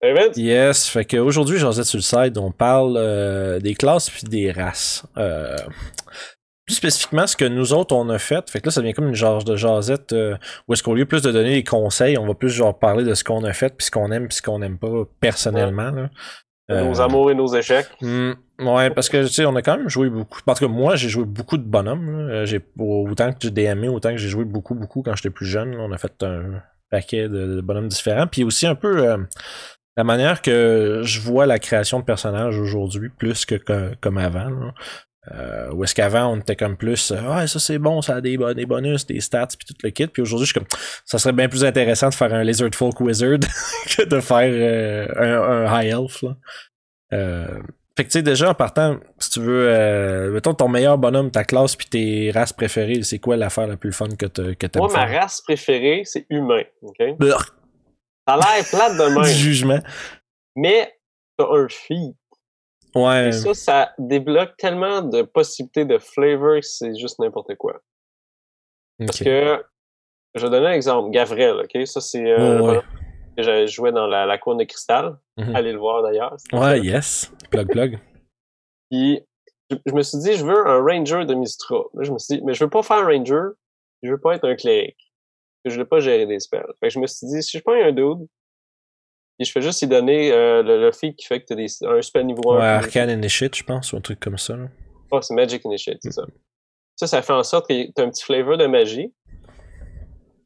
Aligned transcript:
Hey? 0.00 0.30
Yes, 0.36 0.88
fait 0.88 1.04
qu'aujourd'hui, 1.04 1.58
Josette 1.58 1.86
sur 1.86 1.98
le 1.98 2.02
site, 2.02 2.38
on 2.38 2.52
parle 2.52 2.94
euh, 2.96 3.58
des 3.58 3.74
classes 3.74 4.08
puis 4.10 4.22
des 4.24 4.52
races. 4.52 5.04
Euh, 5.16 5.56
plus 6.66 6.76
spécifiquement, 6.76 7.26
ce 7.26 7.36
que 7.36 7.44
nous 7.44 7.72
autres, 7.72 7.96
on 7.96 8.08
a 8.10 8.18
fait. 8.18 8.48
Fait 8.48 8.60
que 8.60 8.66
là, 8.66 8.70
ça 8.70 8.80
devient 8.80 8.92
comme 8.92 9.08
une 9.08 9.14
genre 9.16 9.42
de 9.42 9.56
jasette 9.56 10.12
euh, 10.12 10.36
où 10.68 10.72
est-ce 10.72 10.84
qu'au 10.84 10.94
lieu 10.94 11.04
plus 11.04 11.22
de 11.22 11.32
donner 11.32 11.54
des 11.54 11.64
conseils, 11.64 12.16
on 12.16 12.26
va 12.26 12.34
plus 12.34 12.50
genre 12.50 12.78
parler 12.78 13.02
de 13.02 13.14
ce 13.14 13.24
qu'on 13.24 13.42
a 13.42 13.52
fait 13.52 13.74
puis 13.76 13.86
ce 13.86 13.90
qu'on 13.90 14.12
aime 14.12 14.28
puis 14.28 14.36
ce 14.36 14.42
qu'on 14.42 14.60
n'aime 14.60 14.78
pas 14.78 15.04
personnellement. 15.20 15.90
Là. 15.90 16.10
Nos 16.68 17.00
amours 17.00 17.30
et 17.30 17.34
nos 17.34 17.52
échecs. 17.56 17.88
Hmm, 18.02 18.32
ouais, 18.60 18.90
parce 18.90 19.08
que 19.08 19.26
tu 19.26 19.32
sais, 19.32 19.46
on 19.46 19.56
a 19.56 19.62
quand 19.62 19.78
même 19.78 19.88
joué 19.88 20.10
beaucoup. 20.10 20.38
Tout 20.46 20.54
cas, 20.54 20.68
moi, 20.68 20.94
j'ai 20.96 21.08
joué 21.08 21.24
beaucoup 21.24 21.56
de 21.56 21.62
bonhommes. 21.64 22.44
J'ai 22.44 22.60
autant 22.78 23.32
que 23.32 23.38
j'ai 23.40 23.50
DMé, 23.50 23.88
autant 23.88 24.10
que 24.10 24.18
j'ai 24.18 24.28
joué 24.28 24.44
beaucoup, 24.44 24.74
beaucoup 24.74 25.02
quand 25.02 25.16
j'étais 25.16 25.30
plus 25.30 25.46
jeune. 25.46 25.74
là. 25.74 25.78
On 25.80 25.90
a 25.90 25.96
fait 25.96 26.22
un 26.22 26.62
paquet 26.90 27.22
de, 27.22 27.56
de 27.56 27.60
bonhommes 27.62 27.88
différents. 27.88 28.26
Puis 28.26 28.44
aussi 28.44 28.66
un 28.66 28.74
peu 28.74 29.16
la 29.98 30.04
manière 30.04 30.40
que 30.40 31.02
je 31.04 31.20
vois 31.20 31.44
la 31.44 31.58
création 31.58 31.98
de 32.00 32.04
personnages 32.04 32.56
aujourd'hui, 32.58 33.10
plus 33.10 33.44
que, 33.44 33.56
que- 33.56 33.94
comme 34.00 34.16
avant. 34.16 34.48
là. 34.48 34.72
Euh, 35.34 35.70
où 35.74 35.84
est-ce 35.84 35.94
qu'avant 35.94 36.32
on 36.32 36.38
était 36.38 36.56
comme 36.56 36.78
plus 36.78 37.10
ouais 37.10 37.46
ça 37.48 37.58
c'est 37.58 37.76
bon 37.78 38.00
ça 38.00 38.14
a 38.16 38.20
des, 38.22 38.38
bon- 38.38 38.54
des 38.56 38.64
bonus 38.64 39.04
des 39.04 39.20
stats 39.20 39.48
puis 39.58 39.66
tout 39.68 39.74
le 39.82 39.90
kit 39.90 40.06
puis 40.06 40.22
aujourd'hui 40.22 40.46
je 40.46 40.52
suis 40.52 40.58
comme 40.58 40.68
ça 41.04 41.18
serait 41.18 41.34
bien 41.34 41.50
plus 41.50 41.66
intéressant 41.66 42.08
de 42.08 42.14
faire 42.14 42.32
un 42.32 42.42
lizard 42.42 42.70
folk 42.74 42.98
wizard 43.00 43.36
que 43.96 44.04
de 44.08 44.20
faire 44.20 44.48
euh, 44.50 45.06
un, 45.18 45.66
un 45.66 45.82
high 45.82 45.90
elf 45.92 46.22
là. 46.22 46.34
Euh, 47.12 47.58
fait 47.94 48.04
que 48.04 48.08
tu 48.10 48.12
sais, 48.12 48.22
déjà 48.22 48.48
en 48.50 48.54
partant, 48.54 49.00
si 49.18 49.30
tu 49.32 49.40
veux, 49.40 49.66
euh, 49.68 50.30
mettons 50.30 50.54
ton 50.54 50.68
meilleur 50.68 50.96
bonhomme, 50.96 51.30
ta 51.32 51.42
classe 51.44 51.74
puis 51.76 51.88
tes 51.88 52.30
races 52.30 52.52
préférées, 52.52 53.02
c'est 53.02 53.18
quoi 53.18 53.36
l'affaire 53.36 53.66
la 53.66 53.76
plus 53.76 53.92
fun 53.92 54.06
que 54.16 54.24
t'as- 54.26 54.54
que 54.54 54.78
Moi, 54.78 54.88
ma 54.94 55.06
faire? 55.08 55.20
race 55.22 55.40
préférée, 55.42 56.02
c'est 56.04 56.24
humain. 56.30 56.62
OK? 56.82 57.02
Ça 58.28 58.34
a 58.34 58.36
l'air 58.56 58.64
plate 58.68 58.92
de 58.98 59.08
du 59.08 59.14
même. 59.14 59.24
jugement. 59.24 59.78
mais 60.54 60.94
t'as 61.36 61.46
un 61.50 61.68
feed. 61.68 62.14
Ouais. 62.94 63.28
Et 63.28 63.32
ça, 63.32 63.54
ça 63.54 63.94
débloque 63.98 64.56
tellement 64.56 65.02
de 65.02 65.22
possibilités 65.22 65.84
de 65.84 65.98
flavor 65.98 66.56
que 66.60 66.66
c'est 66.66 66.96
juste 66.98 67.18
n'importe 67.20 67.54
quoi. 67.56 67.80
Parce 68.98 69.18
que, 69.20 69.64
je 70.34 70.42
vais 70.44 70.50
donner 70.50 70.66
un 70.68 70.72
exemple. 70.72 71.10
Gavrel, 71.10 71.60
OK? 71.64 71.86
Ça, 71.86 72.00
c'est 72.00 72.24
euh, 72.30 72.60
Ouais, 72.60 72.76
ouais. 72.76 72.82
que 73.36 73.42
j'avais 73.44 73.66
joué 73.68 73.92
dans 73.92 74.06
la, 74.06 74.26
la 74.26 74.38
couronne 74.38 74.58
de 74.58 74.64
cristal. 74.64 75.16
Mhm. 75.36 75.54
Allez 75.54 75.72
le 75.72 75.78
voir 75.78 76.02
d'ailleurs. 76.02 76.36
Ouais, 76.52 76.80
yes. 76.80 77.30
Plug, 77.50 77.68
plug. 77.70 77.98
Puis, 78.90 79.22
je, 79.70 79.76
je 79.86 79.92
me 79.92 80.02
suis 80.02 80.18
dit, 80.18 80.34
je 80.34 80.44
veux 80.44 80.66
un 80.66 80.80
ranger 80.82 81.24
de 81.26 81.34
Mistra. 81.34 81.84
Là, 81.94 82.02
je 82.02 82.10
me 82.12 82.18
suis 82.18 82.36
dit, 82.38 82.42
mais 82.44 82.54
je 82.54 82.64
veux 82.64 82.70
pas 82.70 82.82
faire 82.82 82.96
un 82.98 83.06
ranger, 83.06 83.54
je 84.02 84.10
veux 84.10 84.18
pas 84.20 84.34
être 84.34 84.48
un 84.48 84.56
cléric. 84.56 84.96
Je 85.68 85.78
veux 85.78 85.86
pas 85.86 86.00
gérer 86.00 86.26
des 86.26 86.38
spells. 86.40 86.64
Fait 86.80 86.88
que 86.88 86.94
je 86.94 86.98
me 86.98 87.06
suis 87.06 87.26
dit, 87.26 87.42
si 87.42 87.58
je 87.58 87.62
prends 87.62 87.74
un 87.74 87.92
dude, 87.92 88.26
et 89.40 89.44
je 89.44 89.52
fais 89.52 89.62
juste 89.62 89.82
y 89.82 89.86
donner 89.86 90.32
euh, 90.32 90.62
le, 90.62 90.80
le 90.80 90.90
feat 90.92 91.14
qui 91.16 91.26
fait 91.26 91.40
que 91.40 91.46
t'as 91.46 91.54
des, 91.54 91.66
un 91.86 92.02
spell 92.02 92.26
niveau 92.26 92.52
1. 92.52 92.58
Ouais, 92.58 92.64
Arcane 92.66 93.10
Initiate, 93.10 93.54
je 93.56 93.62
pense, 93.62 93.92
ou 93.92 93.96
un 93.96 94.00
truc 94.00 94.18
comme 94.20 94.36
ça. 94.38 94.56
là. 94.56 94.66
Oh, 95.10 95.20
c'est 95.22 95.34
Magic 95.34 95.64
Initiate, 95.64 95.98
c'est 96.02 96.12
ça. 96.12 96.24
Ça, 96.96 97.06
ça 97.06 97.22
fait 97.22 97.32
en 97.32 97.44
sorte 97.44 97.68
que 97.68 97.92
t'as 97.92 98.02
un 98.02 98.10
petit 98.10 98.24
flavor 98.24 98.56
de 98.56 98.66
magie. 98.66 99.12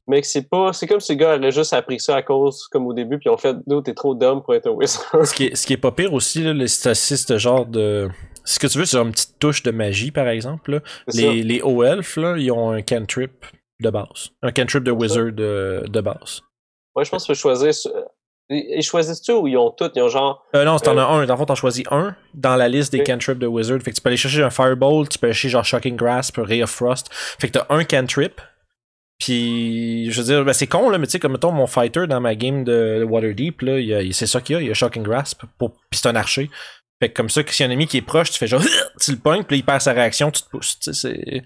Mais 0.09 0.20
que 0.20 0.27
c'est 0.27 0.48
pas. 0.48 0.73
C'est 0.73 0.87
comme 0.87 1.00
si 1.00 1.12
le 1.12 1.19
gars 1.19 1.37
aurait 1.37 1.53
juste 1.53 1.73
appris 1.73 2.00
ça 2.00 2.17
à 2.17 2.23
cause, 2.23 2.67
comme 2.70 2.87
au 2.87 2.93
début, 2.93 3.19
puis 3.19 3.31
on 3.31 3.37
fait 3.39 3.56
d'autres, 3.67 3.84
t'es 3.87 3.95
trop 3.95 4.15
dumb 4.15 4.43
pour 4.43 4.55
être 4.55 4.67
un 4.67 4.73
wizard. 4.73 5.25
Ce 5.27 5.33
qui 5.33 5.45
est, 5.47 5.55
ce 5.55 5.67
qui 5.67 5.73
est 5.75 5.78
pas 5.78 5.93
pire 5.93 6.12
aussi, 6.12 6.43
là, 6.43 6.53
c'est 6.67 6.95
ce 6.95 7.39
genre 7.39 7.65
de. 7.65 8.11
Ce 8.45 8.59
que 8.59 8.67
tu 8.67 8.78
veux, 8.78 8.84
c'est 8.84 8.98
une 8.98 9.12
petite 9.12 9.39
touche 9.39 9.62
de 9.62 9.70
magie, 9.70 10.11
par 10.11 10.28
exemple. 10.28 10.73
là. 10.73 10.81
Les, 11.15 11.43
les 11.45 11.62
O-Elf, 11.62 12.17
là, 12.17 12.37
ils 12.37 12.50
ont 12.50 12.73
un 12.73 12.83
cantrip 12.83 13.47
de 13.83 13.91
base. 13.91 14.30
Un 14.42 14.52
cantrip 14.52 14.84
de 14.84 14.91
wizard 14.91 15.33
de, 15.33 15.84
de 15.86 16.00
base. 16.00 16.41
Ouais, 16.94 17.05
je 17.05 17.11
pense 17.11 17.25
que 17.25 17.28
peux 17.33 17.34
choisir. 17.34 17.70
Ils 18.48 18.83
choisissent-tu 18.83 19.33
ou 19.33 19.47
ils 19.48 19.56
ont 19.56 19.70
toutes? 19.70 19.92
Ils 19.97 20.02
ont 20.02 20.08
genre. 20.08 20.44
Euh, 20.55 20.64
non, 20.64 20.78
t'en 20.78 20.97
Euh, 20.97 21.00
as 21.00 21.06
un. 21.06 21.27
Dans 21.27 21.34
le 21.34 21.38
fond, 21.38 21.47
t'en 21.47 21.55
choisis 21.55 21.84
un 21.91 22.14
dans 22.34 22.56
la 22.56 22.69
liste 22.69 22.92
des 22.92 23.00
Ok. 23.00 23.06
cantrips 23.06 23.38
de 23.38 23.47
Wizard. 23.47 23.80
Fait 23.80 23.91
que 23.92 23.97
tu 23.97 24.03
peux 24.03 24.08
aller 24.08 24.16
chercher 24.19 24.42
un 24.42 24.50
Fireball, 24.50 25.08
tu 25.08 25.19
peux 25.19 25.27
aller 25.27 25.34
chercher 25.34 25.48
genre 25.50 25.64
Shocking 25.64 25.97
Grasp, 25.97 26.36
Ray 26.38 26.62
of 26.62 26.70
Frost. 26.70 27.08
Fait 27.12 27.48
que 27.48 27.53
t'as 27.59 27.66
un 27.70 27.84
cantrip. 27.84 28.41
Puis, 29.19 30.10
je 30.10 30.20
veux 30.20 30.26
dire, 30.26 30.44
ben 30.44 30.53
c'est 30.53 30.66
con, 30.66 30.91
là, 30.91 30.99
mais 30.99 31.06
tu 31.06 31.12
sais, 31.12 31.20
comme 31.20 31.32
mettons 31.32 31.53
mon 31.53 31.66
fighter 31.69 32.06
dans 32.09 32.20
ma 32.20 32.34
game 32.34 32.64
de 32.64 33.06
Waterdeep, 33.09 33.60
là, 33.62 34.00
c'est 34.12 34.26
ça 34.26 34.41
qu'il 34.41 34.54
y 34.54 34.59
a, 34.59 34.62
il 34.62 34.66
y 34.66 34.70
a 34.70 34.75
Shocking 34.75 35.04
Grasp, 35.04 35.43
pour, 35.59 35.70
puis 35.91 36.00
c'est 36.00 36.09
un 36.09 36.16
archer. 36.16 36.50
Fait 37.00 37.09
que 37.10 37.14
comme 37.14 37.31
ça, 37.31 37.44
que 37.44 37.53
si 37.53 37.62
y 37.62 37.64
a 37.64 37.69
un 37.69 37.70
ennemi 37.70 37.87
qui 37.87 37.99
est 37.99 38.03
proche, 38.03 38.31
tu 38.32 38.38
fais 38.38 38.49
genre, 38.49 38.62
tu 39.00 39.12
le 39.12 39.19
pognes, 39.19 39.44
puis 39.44 39.59
il 39.59 39.64
perd 39.64 39.81
sa 39.81 39.93
réaction, 39.93 40.31
tu 40.32 40.43
te 40.43 40.49
pousses. 40.49 40.78
Tu 40.81 40.93
sais, 40.93 41.00
c'est- 41.14 41.44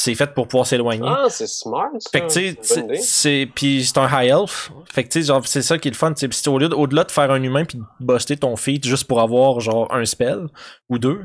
c'est 0.00 0.14
fait 0.14 0.32
pour 0.34 0.46
pouvoir 0.48 0.66
s'éloigner. 0.66 1.02
Ah, 1.08 1.26
c'est 1.28 1.46
smart, 1.46 1.90
ça. 1.98 2.10
Fait 2.12 2.20
que 2.20 2.26
tu 2.32 2.56
sais, 2.62 2.86
C'est 3.00 3.48
puis 3.54 3.84
c'est 3.84 3.98
un 3.98 4.06
high 4.08 4.30
elf. 4.30 4.70
Fait 4.92 5.02
que 5.04 5.08
tu 5.08 5.20
sais 5.20 5.26
genre 5.26 5.46
c'est 5.46 5.62
ça 5.62 5.78
qui 5.78 5.88
est 5.88 5.90
le 5.90 5.96
fun, 5.96 6.12
tu 6.12 6.20
sais, 6.20 6.28
Puis 6.28 6.38
c'est 6.42 6.48
au 6.48 6.58
lieu 6.58 6.68
de- 6.68 6.74
au-delà 6.74 7.04
de 7.04 7.10
faire 7.10 7.30
un 7.30 7.42
humain 7.42 7.64
puis 7.64 7.78
de 7.78 7.84
buster 8.00 8.36
ton 8.36 8.56
feat 8.56 8.84
juste 8.86 9.04
pour 9.04 9.20
avoir 9.20 9.60
genre 9.60 9.92
un 9.92 10.04
spell 10.04 10.46
ou 10.88 10.98
deux, 10.98 11.20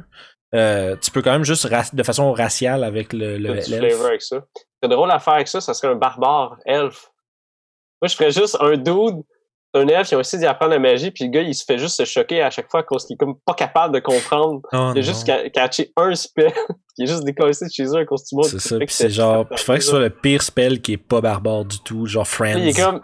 euh, 0.55 0.95
tu 1.01 1.11
peux 1.11 1.21
quand 1.21 1.31
même 1.31 1.43
juste 1.45 1.67
de 1.93 2.03
façon 2.03 2.31
raciale 2.31 2.83
avec 2.83 3.13
le, 3.13 3.37
le 3.37 3.55
du 3.55 3.61
flavor 3.61 4.05
avec 4.07 4.21
ça. 4.21 4.43
C'est 4.81 4.89
drôle 4.89 5.11
à 5.11 5.19
faire 5.19 5.33
avec 5.33 5.47
ça, 5.47 5.61
ça 5.61 5.73
serait 5.73 5.91
un 5.91 5.95
barbare 5.95 6.57
elfe. 6.65 7.09
Moi, 8.01 8.07
je 8.09 8.15
ferais 8.15 8.31
juste 8.31 8.57
un 8.59 8.75
dude, 8.75 9.23
un 9.75 9.87
elfe 9.87 10.07
qui 10.09 10.15
a 10.15 10.17
aussi 10.19 10.37
d'y 10.37 10.45
apprendre 10.45 10.71
la 10.71 10.79
magie, 10.79 11.09
puis 11.11 11.23
le 11.25 11.29
gars, 11.31 11.41
il 11.41 11.55
se 11.55 11.63
fait 11.65 11.77
juste 11.79 11.95
se 11.97 12.05
choquer 12.05 12.41
à 12.41 12.49
chaque 12.51 12.69
fois 12.69 12.81
à 12.81 12.83
cause 12.83 13.05
qu'il 13.05 13.15
est 13.15 13.17
comme 13.17 13.35
pas 13.45 13.53
capable 13.55 13.93
de 13.95 13.99
comprendre. 13.99 14.61
Oh, 14.71 14.91
il 14.95 14.99
a 14.99 15.01
juste 15.01 15.25
ca- 15.25 15.49
catché 15.49 15.91
un 15.97 16.13
spell, 16.15 16.51
qui 16.95 17.03
est 17.03 17.07
juste 17.07 17.23
décollé 17.23 17.51
de 17.53 17.69
chez 17.71 17.85
eux 17.85 17.97
à 17.97 18.05
cause 18.05 18.23
du 18.25 18.35
monde. 18.35 18.45
c'est 18.45 18.59
ça, 18.59 18.75
c'est 18.87 19.09
genre 19.09 19.47
puis 19.47 19.57
faudrait 19.57 19.79
que 19.79 19.83
ce 19.83 19.89
soit 19.89 19.99
le 19.99 20.09
pire 20.09 20.41
spell 20.43 20.81
qui 20.81 20.93
est 20.93 20.97
pas 20.97 21.21
barbare 21.21 21.65
du 21.65 21.79
tout, 21.79 22.05
genre 22.05 22.27
friends. 22.27 22.57
Il 22.59 22.67
est 22.67 22.73
comme. 22.79 23.01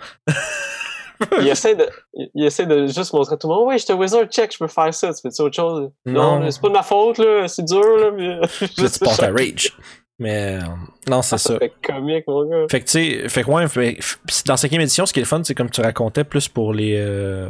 il, 1.42 1.48
essaie 1.50 1.76
de, 1.76 1.86
il 2.14 2.30
il 2.34 2.46
essaie 2.46 2.66
de 2.66 2.88
juste 2.88 3.12
montrer 3.14 3.34
à 3.34 3.38
tout 3.38 3.50
le 3.50 3.56
monde, 3.56 3.68
ouais, 3.68 3.78
je 3.78 3.92
un 3.92 3.96
wizard, 3.96 4.26
check, 4.28 4.54
je 4.54 4.58
peux 4.58 4.68
faire 4.68 4.94
ça. 4.94 5.14
Tu 5.14 5.22
fais 5.22 5.42
autre 5.42 5.56
chose? 5.56 5.90
Non, 6.06 6.40
Non. 6.40 6.52
c'est 6.52 6.62
pas 6.62 6.68
de 6.70 6.74
ma 6.74 6.84
faute, 6.84 7.18
là, 7.18 7.48
c'est 7.48 7.66
dur, 7.66 7.82
là. 7.98 8.12
Mais... 8.12 8.36
Là, 8.36 8.90
tu 8.90 9.00
portes 9.00 9.22
à 9.24 9.32
rage. 9.32 9.74
Mais 10.20 10.60
euh, 10.62 10.68
non, 11.10 11.22
c'est 11.22 11.38
ça. 11.38 11.54
Ça 11.54 11.60
fait 11.60 11.72
comique, 11.82 12.26
mon 12.28 12.46
gars. 12.50 12.66
Fait 12.70 12.82
que 12.82 12.86
tu 12.86 12.92
sais, 12.92 13.30
fait 13.30 13.44
que 13.44 13.50
ouais, 13.50 13.68
fait- 13.68 13.98
dans 14.46 14.58
cinquième 14.58 14.82
édition, 14.82 15.06
ce 15.06 15.14
qui 15.14 15.20
est 15.20 15.24
le 15.24 15.28
fun, 15.28 15.42
c'est 15.44 15.56
comme 15.56 15.70
tu 15.70 15.80
racontais 15.82 16.26
plus 16.26 16.48
pour 16.50 16.74
les 16.74 16.96
euh, 16.98 17.50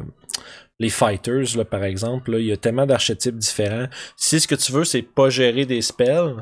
les 0.79 0.89
fighters, 0.89 1.57
là, 1.57 1.65
par 1.65 1.83
exemple, 1.83 2.31
là, 2.31 2.39
il 2.39 2.45
y 2.45 2.51
a 2.51 2.57
tellement 2.57 2.85
d'archétypes 2.85 3.37
différents. 3.37 3.87
Si 4.15 4.39
ce 4.39 4.47
que 4.47 4.55
tu 4.55 4.71
veux, 4.71 4.83
c'est 4.85 5.01
pas 5.01 5.29
gérer 5.29 5.65
des 5.65 5.81
spells, 5.81 6.35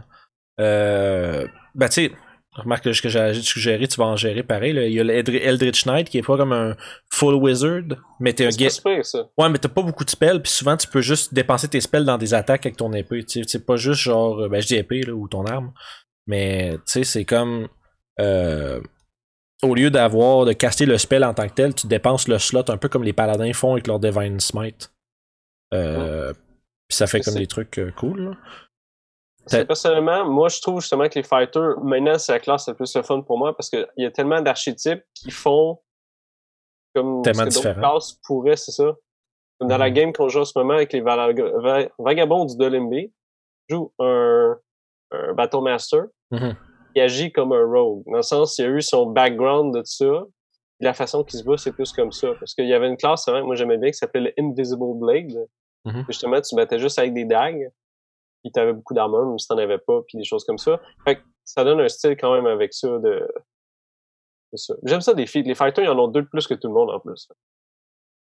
euh, 0.60 1.48
ben 1.76 1.88
tu 1.88 1.94
sais, 2.08 2.12
remarque 2.54 2.84
que 2.84 2.94
ce 2.94 3.02
que 3.02 3.10
j'ai 3.10 3.34
suggéré, 3.42 3.88
tu 3.88 3.98
vas 3.98 4.06
en 4.06 4.16
gérer 4.16 4.44
pareil. 4.44 4.74
Là. 4.74 4.86
Il 4.86 4.94
y 4.94 5.00
a 5.00 5.04
l'Eldritch 5.04 5.86
Knight 5.86 6.10
qui 6.10 6.18
est 6.18 6.24
pas 6.26 6.38
comme 6.38 6.54
un 6.54 6.76
full 7.10 7.36
wizard, 7.36 7.84
mais 8.20 8.34
t'es 8.34 8.46
un 8.46 8.50
guet. 8.50 8.70
Ouais, 9.38 9.50
mais 9.50 9.58
t'as 9.60 9.70
pas 9.70 9.82
beaucoup 9.84 10.04
de 10.06 10.10
spells, 10.10 10.42
puis 10.42 10.52
souvent 10.52 10.76
tu 10.78 10.88
peux 10.88 11.02
juste 11.02 11.34
dépenser 11.34 11.68
tes 11.68 11.82
spells 11.82 12.06
dans 12.06 12.18
des 12.18 12.34
attaques 12.34 12.66
avec 12.66 12.78
ton 12.78 12.92
épée. 12.94 13.24
Tu 13.24 13.42
sais, 13.42 13.46
c'est 13.48 13.66
pas 13.66 13.76
juste 13.78 14.02
genre, 14.02 14.40
euh, 14.42 14.50
ben 14.50 14.62
je 14.62 14.68
dis 14.68 14.76
épée 14.76 15.02
là, 15.02 15.14
ou 15.14 15.28
ton 15.28 15.46
arme, 15.46 15.72
mais 16.28 16.74
tu 16.78 16.82
sais, 16.86 17.04
c'est 17.04 17.26
comme 17.26 17.68
euh, 18.20 18.80
au 19.64 19.74
lieu 19.76 19.90
d'avoir 19.90 20.46
de 20.46 20.54
caster 20.54 20.86
le 20.86 20.98
spell 20.98 21.24
en 21.24 21.34
tant 21.34 21.48
que 21.48 21.54
tel, 21.54 21.74
tu 21.74 21.88
dépenses 21.88 22.28
le 22.28 22.38
slot 22.38 22.70
un 22.70 22.78
peu 22.78 22.90
comme 22.90 23.04
les 23.04 23.14
paladins 23.14 23.54
font 23.54 23.74
avec 23.74 23.88
leur 23.88 24.00
Divine 24.00 24.40
Smite. 24.40 24.92
Euh, 25.74 26.34
Puis 26.88 26.96
ça 26.98 27.08
fait 27.08 27.22
comme 27.22 27.36
des 27.36 27.48
trucs 27.48 27.78
euh, 27.80 27.92
cool. 27.92 28.38
Personnellement, 29.50 30.26
moi, 30.26 30.50
je 30.50 30.60
trouve 30.62 30.82
justement 30.82 31.08
que 31.08 31.16
les 31.16 31.24
fighters, 31.24 31.80
maintenant, 31.82 32.18
c'est 32.20 32.34
la 32.34 32.40
classe 32.40 32.68
la 32.68 32.74
plus 32.74 32.94
le 32.96 33.02
fun 33.02 33.22
pour 33.22 33.38
moi 33.38 33.56
parce 33.56 33.70
qu'il 33.70 33.88
y 33.98 34.06
a 34.06 34.12
tellement 34.12 34.42
d'archétypes 34.42 35.04
qui 35.14 35.32
font 35.32 35.80
comme 36.94 37.22
Tellement 37.22 37.50
ce 37.50 37.60
que 37.60 37.64
d'autres 37.68 37.80
classes 37.80 38.14
pourraient, 38.26 38.58
c'est 38.58 38.72
ça. 38.72 38.96
Comme 39.60 39.70
dans 39.70 39.78
la 39.78 39.88
Mhm. 39.90 39.94
game 39.94 40.14
qu'on 40.14 40.28
joue 40.30 40.42
en 40.42 40.46
ce 40.46 40.58
moment 40.58 40.74
avec 40.74 40.92
les 40.94 41.02
Vagabonds 41.02 42.46
du 42.46 42.58
Dolimbe, 42.58 43.10
joue 43.70 43.94
un, 44.00 44.58
un 45.12 45.34
Battle 45.34 45.62
Master 45.62 46.06
qui 46.94 47.02
agit 47.02 47.32
comme 47.32 47.54
un 47.54 47.66
rogue. 47.66 48.04
Dans 48.06 48.18
le 48.18 48.22
sens, 48.22 48.58
il 48.58 48.66
a 48.66 48.70
eu 48.70 48.82
son 48.82 49.08
background 49.08 49.76
de 49.76 49.82
ça. 49.86 50.24
La 50.80 50.94
façon 50.94 51.24
qu'il 51.24 51.40
se 51.40 51.44
bat, 51.44 51.58
c'est 51.58 51.72
plus 51.72 51.92
comme 51.92 52.12
ça. 52.12 52.30
Parce 52.40 52.54
qu'il 52.54 52.68
y 52.68 52.74
avait 52.74 52.88
une 52.88 52.98
classe, 52.98 53.28
hein, 53.28 53.42
moi 53.44 53.56
j'aimais 53.56 53.78
bien, 53.78 53.90
qui 53.90 53.98
s'appelait 53.98 54.34
le 54.38 54.44
Invisible 54.44 55.00
Blade. 55.00 55.48
Mhm. 55.86 56.06
Justement, 56.08 56.42
tu 56.42 56.56
battais 56.56 56.80
juste 56.80 57.00
avec 57.00 57.14
des 57.14 57.26
dagues. 57.26 57.70
Puis 58.44 58.52
t'avais 58.52 58.74
beaucoup 58.74 58.94
d'armure, 58.94 59.26
même 59.26 59.40
si 59.40 59.48
t'en 59.48 59.58
avais 59.58 59.80
pas, 59.80 60.02
puis 60.08 60.18
des 60.18 60.24
choses 60.24 60.44
comme 60.44 60.58
ça. 60.58 60.80
Fait 61.04 61.16
que 61.18 61.22
ça 61.44 61.64
donne 61.64 61.80
un 61.80 61.88
style 61.88 62.16
quand 62.18 62.34
même 62.34 62.46
avec 62.46 62.74
ça 62.74 62.88
de. 62.88 63.28
de 64.52 64.58
ça. 64.58 64.76
J'aime 64.84 65.02
ça 65.02 65.14
des. 65.14 65.26
Les 65.26 65.56
fighters, 65.56 65.84
ils 65.84 65.90
en 65.90 65.98
ont 65.98 66.08
deux 66.08 66.22
de 66.22 66.28
plus 66.28 66.46
que 66.46 66.54
tout 66.54 66.68
le 66.68 66.74
monde 66.74 66.92
en 66.92 67.00
plus. 67.00 67.28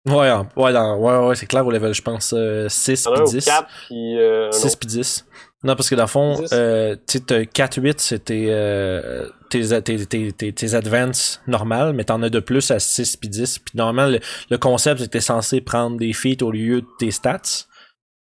Ouais, 0.09 0.33
ouais, 0.33 0.73
ouais, 0.73 1.27
ouais, 1.27 1.35
c'est 1.35 1.47
clair 1.47 1.67
au 1.67 1.71
level, 1.71 1.93
je 1.93 2.01
pense, 2.01 2.33
euh, 2.33 2.71
6 2.71 3.05
Il 3.05 3.09
y 3.09 3.11
en 3.11 3.13
a 3.13 3.15
puis 3.17 3.21
un 3.21 3.25
au 3.25 3.29
10. 3.29 3.45
4, 3.45 3.69
puis 3.87 4.19
euh, 4.19 4.49
un 4.49 4.53
6 4.53 4.67
autre. 4.67 4.79
puis 4.79 4.87
10. 4.89 5.27
Non, 5.63 5.77
parce 5.77 5.91
que 5.91 5.95
dans 5.95 6.05
le 6.05 6.09
fond, 6.09 6.41
10. 6.41 6.51
euh, 6.53 6.97
tu 7.07 7.19
sais, 7.19 7.21
t'as 7.21 7.41
4-8, 7.43 7.95
c'est 7.99 8.25
tes, 8.25 8.47
euh, 8.49 9.29
tes, 9.51 9.83
tes, 9.83 10.07
tes, 10.07 10.33
tes, 10.33 10.53
tes 10.53 10.75
advances 10.75 11.43
normales, 11.47 11.93
mais 11.93 12.05
t'en 12.05 12.23
as 12.23 12.31
de 12.31 12.41
plus 12.41 12.71
à 12.71 12.79
6 12.79 13.17
puis 13.19 13.29
10. 13.29 13.59
Puis 13.59 13.73
normalement, 13.77 14.11
le, 14.11 14.21
le 14.51 14.59
concept, 14.59 15.01
c'est 15.01 15.07
que 15.07 15.11
t'es 15.11 15.21
censé 15.21 15.61
prendre 15.61 15.99
des 15.99 16.13
feats 16.15 16.43
au 16.43 16.51
lieu 16.51 16.81
de 16.81 16.87
tes 16.99 17.11
stats. 17.11 17.67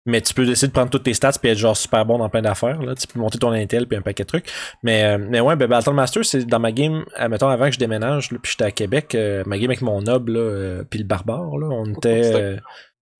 Mais 0.06 0.20
tu 0.20 0.34
peux 0.34 0.44
décider 0.44 0.66
de 0.68 0.72
prendre 0.72 0.90
toutes 0.90 1.04
tes 1.04 1.14
stats 1.14 1.32
puis 1.40 1.50
être 1.50 1.56
genre 1.56 1.76
super 1.76 2.04
bon 2.04 2.18
dans 2.18 2.28
plein 2.28 2.42
d'affaires. 2.42 2.82
Là. 2.82 2.94
Tu 2.94 3.06
peux 3.06 3.18
monter 3.18 3.38
ton 3.38 3.52
Intel 3.52 3.86
puis 3.86 3.96
un 3.96 4.02
paquet 4.02 4.24
de 4.24 4.28
trucs. 4.28 4.50
Mais, 4.82 5.02
euh, 5.02 5.18
mais 5.18 5.40
ouais, 5.40 5.56
ben, 5.56 5.66
Battle 5.66 5.94
Master, 5.94 6.24
c'est 6.26 6.44
dans 6.44 6.60
ma 6.60 6.72
game, 6.72 7.04
mettons 7.30 7.48
avant 7.48 7.64
que 7.66 7.72
je 7.72 7.78
déménage, 7.78 8.30
là, 8.30 8.38
puis 8.40 8.52
j'étais 8.52 8.64
à 8.64 8.70
Québec, 8.70 9.14
euh, 9.14 9.42
ma 9.46 9.56
game 9.56 9.70
avec 9.70 9.80
mon 9.80 10.02
noble 10.02 10.32
là, 10.32 10.40
euh, 10.40 10.84
puis 10.88 10.98
le 10.98 11.06
barbare, 11.06 11.56
là, 11.56 11.68
on 11.70 11.86
était. 11.86 12.58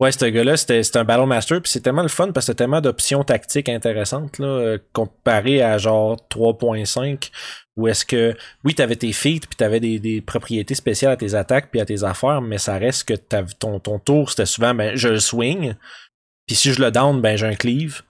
Ouais, 0.00 0.10
ce 0.10 0.24
gars-là, 0.24 0.56
c'était, 0.56 0.82
un 0.96 1.04
Battle 1.04 1.26
Master, 1.26 1.62
puis 1.62 1.70
c'est 1.70 1.80
tellement 1.80 2.02
le 2.02 2.08
fun 2.08 2.32
parce 2.32 2.48
que 2.48 2.52
tellement 2.52 2.80
d'options 2.80 3.22
tactiques 3.22 3.68
intéressantes, 3.68 4.38
là, 4.38 4.76
comparé 4.92 5.62
à 5.62 5.78
genre 5.78 6.16
3.5, 6.30 7.30
où 7.76 7.86
est-ce 7.86 8.04
que, 8.04 8.36
oui, 8.64 8.74
t'avais 8.74 8.96
tes 8.96 9.12
feats, 9.12 9.46
puis 9.46 9.56
t'avais 9.56 9.78
des, 9.78 10.00
des 10.00 10.20
propriétés 10.20 10.74
spéciales 10.74 11.12
à 11.12 11.16
tes 11.16 11.34
attaques, 11.34 11.70
puis 11.70 11.80
à 11.80 11.86
tes 11.86 12.02
affaires, 12.02 12.40
mais 12.40 12.58
ça 12.58 12.76
reste 12.76 13.04
que 13.04 13.14
ton, 13.14 13.78
ton 13.78 13.98
tour, 14.00 14.30
c'était 14.30 14.46
souvent, 14.46 14.74
ben, 14.74 14.96
je 14.96 15.08
le 15.08 15.20
swing, 15.20 15.74
puis 16.46 16.56
si 16.56 16.72
je 16.72 16.82
le 16.82 16.90
down, 16.90 17.20
ben 17.20 17.36
j'ai 17.36 17.46
un 17.46 17.54
cleave. 17.54 18.02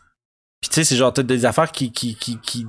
Puis 0.60 0.70
tu 0.70 0.74
sais, 0.74 0.84
c'est 0.84 0.96
genre 0.96 1.12
des 1.12 1.44
affaires 1.44 1.70
qui, 1.70 1.92
qui, 1.92 2.16
qui, 2.16 2.38
qui, 2.40 2.66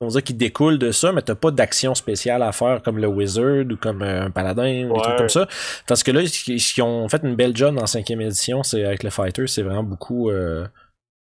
on 0.00 0.08
dirait 0.08 0.22
qui 0.22 0.34
découlent 0.34 0.78
de 0.78 0.92
ça, 0.92 1.12
mais 1.12 1.22
t'as 1.22 1.34
pas 1.34 1.50
d'action 1.50 1.94
spéciale 1.94 2.42
à 2.42 2.52
faire 2.52 2.82
comme 2.82 2.98
le 2.98 3.08
Wizard 3.08 3.64
ou 3.70 3.76
comme 3.76 4.02
euh, 4.02 4.26
un 4.26 4.30
Paladin 4.30 4.88
ou 4.88 4.94
des 4.94 5.02
trucs 5.02 5.16
comme 5.16 5.28
ça. 5.28 5.48
Parce 5.86 6.02
que 6.02 6.10
là, 6.10 6.22
ils 6.22 6.82
ont 6.82 7.08
fait 7.08 7.20
une 7.24 7.34
belle 7.34 7.56
job 7.56 7.74
dans 7.74 7.86
5 7.86 8.10
édition, 8.10 8.62
c'est 8.62 8.84
avec 8.84 9.02
le 9.02 9.10
Fighter, 9.10 9.46
c'est 9.46 9.62
vraiment 9.62 9.82
beaucoup 9.82 10.30
euh, 10.30 10.66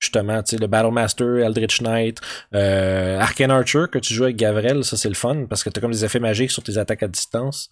justement, 0.00 0.43
tu 0.43 0.56
sais, 0.56 0.61
le 0.61 0.67
Battlemaster, 0.67 1.38
Eldritch 1.38 1.82
Knight, 1.82 2.21
euh, 2.55 3.19
Arcane 3.21 3.50
Archer 3.50 3.85
que 3.91 3.99
tu 3.99 4.12
joues 4.12 4.25
avec 4.25 4.37
Gavrel, 4.37 4.85
ça 4.85 4.97
c'est 4.97 5.09
le 5.09 5.15
fun 5.15 5.47
parce 5.49 5.62
que 5.62 5.71
t'as 5.71 5.81
comme 5.81 5.93
des 5.93 6.05
effets 6.05 6.21
magiques 6.21 6.50
sur 6.50 6.62
tes 6.62 6.76
attaques 6.79 7.03
à 7.03 7.09
distance. 7.09 7.71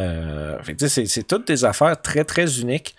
Euh, 0.00 0.62
fait 0.62 0.80
c'est, 0.88 1.06
c'est 1.06 1.24
toutes 1.24 1.46
des 1.48 1.64
affaires 1.64 2.00
très 2.00 2.24
très 2.24 2.60
uniques 2.60 2.94